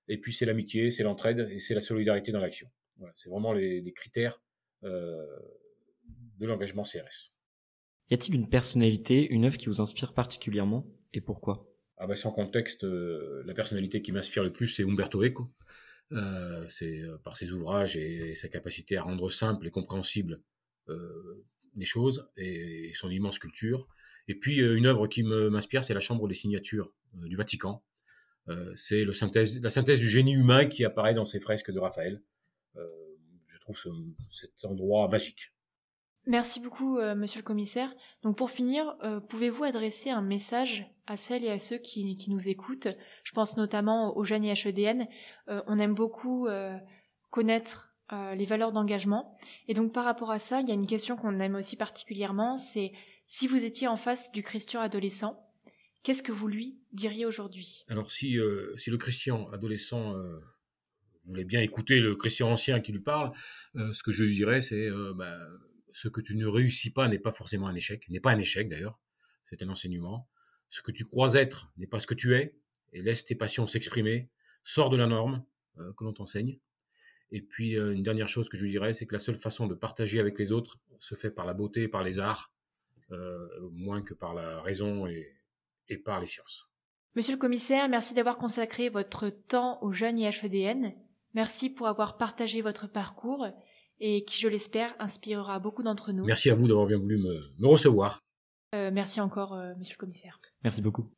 Et 0.07 0.19
puis 0.19 0.33
c'est 0.33 0.45
l'amitié, 0.45 0.91
c'est 0.91 1.03
l'entraide 1.03 1.47
et 1.51 1.59
c'est 1.59 1.73
la 1.73 1.81
solidarité 1.81 2.31
dans 2.31 2.39
l'action. 2.39 2.69
Voilà, 2.97 3.13
c'est 3.15 3.29
vraiment 3.29 3.53
les, 3.53 3.81
les 3.81 3.93
critères 3.93 4.41
euh, 4.83 5.25
de 6.39 6.45
l'engagement 6.45 6.83
CRS. 6.83 7.33
Y 8.09 8.13
a-t-il 8.15 8.35
une 8.35 8.49
personnalité, 8.49 9.27
une 9.29 9.45
œuvre 9.45 9.57
qui 9.57 9.67
vous 9.67 9.81
inspire 9.81 10.13
particulièrement 10.13 10.85
et 11.13 11.21
pourquoi? 11.21 11.67
Ah 11.97 12.07
ben, 12.07 12.15
Sans 12.15 12.31
contexte, 12.31 12.83
euh, 12.83 13.43
la 13.45 13.53
personnalité 13.53 14.01
qui 14.01 14.11
m'inspire 14.11 14.43
le 14.43 14.51
plus, 14.51 14.67
c'est 14.67 14.83
Umberto 14.83 15.23
Eco. 15.23 15.51
Euh, 16.13 16.67
c'est 16.69 17.01
par 17.23 17.35
ses 17.35 17.51
ouvrages 17.51 17.97
et, 17.97 18.35
sa 18.35 18.47
capacité 18.47 18.97
à 18.97 19.03
rendre 19.03 19.29
simple 19.31 19.67
et 19.67 19.71
compréhensible 19.71 20.41
euh, 20.89 21.43
les 21.75 21.85
choses 21.85 22.29
et, 22.37 22.91
son 22.95 23.09
immense 23.09 23.39
culture. 23.39 23.87
Et 24.27 24.35
puis 24.35 24.61
euh, 24.61 24.75
une 24.75 24.85
œuvre 24.85 25.07
qui 25.07 25.23
m'inspire, 25.23 25.83
c'est 25.83 25.93
la 25.93 25.99
Chambre 25.99 26.27
des 26.27 26.33
signatures 26.33 26.91
euh, 27.15 27.27
du 27.27 27.35
Vatican. 27.35 27.83
Euh, 28.49 28.73
c'est 28.75 29.11
synthèse, 29.13 29.61
la 29.61 29.69
synthèse 29.69 29.99
du 29.99 30.09
génie 30.09 30.33
humain 30.33 30.65
qui 30.65 30.85
apparaît 30.85 31.13
dans 31.13 31.25
ces 31.25 31.39
fresques 31.39 31.71
de 31.71 31.79
Raphaël. 31.79 32.21
je 32.75 33.57
trouve 33.59 33.77
ce, 33.77 33.89
cet 34.31 34.65
endroit 34.65 35.07
magique. 35.07 35.52
Merci 36.25 36.59
beaucoup, 36.59 36.97
euh, 36.97 37.15
monsieur 37.15 37.39
le 37.39 37.45
commissaire. 37.45 37.93
Donc 38.23 38.37
pour 38.37 38.51
finir, 38.51 38.95
euh, 39.03 39.19
pouvez-vous 39.19 39.63
adresser 39.63 40.09
un 40.09 40.21
message 40.21 40.85
à 41.05 41.17
celles 41.17 41.43
et 41.43 41.51
à 41.51 41.59
ceux 41.59 41.77
qui, 41.77 42.15
nous 42.29 42.47
écoutent? 42.47 42.87
Je 43.23 43.31
pense 43.33 43.57
notamment 43.57 44.15
aux 44.15 44.23
jeunes 44.23 44.45
IHEDN. 44.45 45.07
Euh, 45.49 45.61
on 45.67 45.79
aime 45.79 45.93
beaucoup 45.93 46.47
connaître 47.29 47.89
les 48.35 48.45
valeurs 48.45 48.71
d'engagement. 48.71 49.35
Et 49.67 49.73
donc 49.73 49.91
par 49.91 50.05
rapport 50.05 50.29
à 50.29 50.37
ça, 50.37 50.61
il 50.61 50.67
y 50.67 50.71
a 50.71 50.75
une 50.75 50.85
question 50.85 51.17
qu'on 51.17 51.39
aime 51.39 51.55
aussi 51.55 51.75
particulièrement, 51.75 52.57
c'est 52.57 52.91
Si 53.27 53.47
vous 53.47 53.63
étiez 53.65 53.87
en 53.87 53.95
face 53.95 54.31
du 54.31 54.43
Christian 54.43 54.81
adolescent, 54.81 55.43
qu'est-ce 56.03 56.21
que 56.21 56.31
vous 56.31 56.47
lui 56.47 56.77
diriez 56.91 57.25
aujourd'hui? 57.25 57.83
Alors 57.87 58.11
si, 58.11 58.37
euh, 58.37 58.75
le 58.85 58.97
Christian 58.97 59.49
adolescent 59.51 60.13
euh, 60.13 60.37
voulait 61.25 61.45
bien 61.45 61.61
écouter 61.61 61.99
le 61.99 62.15
Christian 62.15 62.51
ancien 62.51 62.79
qui 62.81 62.91
lui 62.91 62.99
parle, 62.99 63.31
euh, 63.75 63.91
ce 63.93 64.03
que 64.03 64.11
je 64.11 64.23
lui 64.23 64.35
dirais, 64.35 64.61
c'est 64.61 64.87
euh, 64.89 65.13
bah, 65.15 65.35
ce 65.93 66.07
que 66.07 66.21
tu 66.21 66.35
ne 66.35 66.47
réussis 66.47 66.91
pas 66.91 67.07
n'est 67.07 67.19
pas 67.19 67.31
forcément 67.31 67.67
un 67.67 67.75
échec, 67.75 68.09
n'est 68.09 68.19
pas 68.19 68.31
un 68.31 68.39
échec 68.39 68.67
d'ailleurs, 68.67 68.99
c'est 69.45 69.61
un 69.63 69.69
enseignement. 69.69 70.27
Ce 70.69 70.81
que 70.81 70.91
tu 70.91 71.05
crois 71.05 71.35
être 71.35 71.71
n'est 71.77 71.87
pas 71.87 71.99
ce 71.99 72.07
que 72.07 72.15
tu 72.15 72.35
es, 72.35 72.57
et 72.93 73.01
laisse 73.01 73.25
tes 73.25 73.35
passions 73.35 73.67
s'exprimer, 73.67 74.29
sors 74.63 74.89
de 74.89 74.97
la 74.97 75.07
norme 75.07 75.45
euh, 75.77 75.93
que 75.93 76.03
l'on 76.03 76.13
t'enseigne. 76.13 76.59
Et 77.31 77.41
puis 77.41 77.77
euh, 77.77 77.93
une 77.93 78.03
dernière 78.03 78.27
chose 78.27 78.49
que 78.49 78.57
je 78.57 78.65
dirais, 78.65 78.93
c'est 78.93 79.05
que 79.05 79.13
la 79.13 79.19
seule 79.19 79.35
façon 79.35 79.67
de 79.67 79.75
partager 79.75 80.19
avec 80.19 80.37
les 80.37 80.51
autres 80.51 80.79
se 80.99 81.15
fait 81.15 81.31
par 81.31 81.45
la 81.45 81.53
beauté, 81.53 81.87
par 81.87 82.03
les 82.03 82.19
arts, 82.19 82.53
euh, 83.11 83.69
moins 83.71 84.01
que 84.01 84.13
par 84.13 84.33
la 84.33 84.61
raison 84.61 85.07
et, 85.07 85.31
et 85.89 85.97
par 85.97 86.19
les 86.19 86.27
sciences. 86.27 86.69
Monsieur 87.15 87.33
le 87.33 87.39
commissaire, 87.39 87.89
merci 87.89 88.15
d'avoir 88.15 88.37
consacré 88.37 88.89
votre 88.89 89.29
temps 89.29 89.81
aux 89.83 89.91
jeunes 89.91 90.17
IHEDN. 90.17 90.93
Merci 91.35 91.69
pour 91.69 91.87
avoir 91.87 92.17
partagé 92.17 92.61
votre 92.61 92.87
parcours 92.87 93.47
et 94.05 94.25
qui, 94.25 94.39
je 94.39 94.49
l'espère, 94.49 94.93
inspirera 94.99 95.59
beaucoup 95.59 95.81
d'entre 95.81 96.11
nous. 96.11 96.25
Merci 96.25 96.49
à 96.49 96.55
vous 96.55 96.67
d'avoir 96.67 96.85
bien 96.85 96.97
voulu 96.97 97.17
me, 97.17 97.39
me 97.57 97.67
recevoir. 97.67 98.19
Euh, 98.75 98.91
merci 98.93 99.21
encore, 99.21 99.53
euh, 99.53 99.73
monsieur 99.79 99.95
le 99.97 99.99
commissaire. 99.99 100.39
Merci 100.63 100.81
beaucoup. 100.81 101.09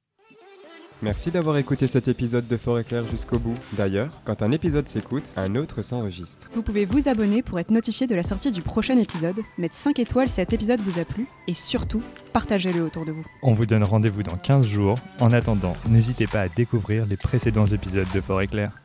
Merci 1.02 1.32
d'avoir 1.32 1.58
écouté 1.58 1.88
cet 1.88 2.08
épisode 2.08 2.48
de 2.48 2.58
Forêt 2.58 2.84
Claire 2.84 3.06
jusqu'au 3.08 3.39
bout. 3.39 3.58
D'ailleurs, 3.74 4.21
quand 4.24 4.41
un 4.43 4.52
épisode 4.52 4.88
s'écoute, 4.88 5.34
un 5.36 5.56
autre 5.56 5.82
s'enregistre. 5.82 6.50
Vous 6.54 6.62
pouvez 6.62 6.86
vous 6.86 7.10
abonner 7.10 7.41
pour 7.41 7.60
être 7.60 7.71
notifié 7.71 8.08
de 8.08 8.15
la 8.15 8.24
sortie 8.24 8.52
du 8.52 8.62
prochain 8.62 8.98
épisode, 8.98 9.41
mettre 9.58 9.76
5 9.76 10.00
étoiles 10.00 10.30
si 10.30 10.36
cet 10.36 10.54
épisode 10.54 10.80
vous 10.80 11.00
a 11.00 11.06
plu, 11.06 11.28
et 11.48 11.54
surtout, 11.54 12.04
partagez-le 12.34 12.82
autour 12.82 13.06
de 13.06 13.12
vous. 13.12 13.26
On 13.41 13.54
vous 13.54 13.65
donne 13.65 13.84
rendez-vous 13.84 14.24
dans 14.24 14.38
15 14.38 14.65
jours. 14.65 14.95
En 15.19 15.32
attendant, 15.32 15.76
n'hésitez 15.89 16.28
pas 16.28 16.41
à 16.41 16.50
découvrir 16.50 17.08
les 17.08 17.17
précédents 17.17 17.65
épisodes 17.65 18.08
de 18.13 18.21
Forêt 18.21 18.48
Claire. 18.48 18.85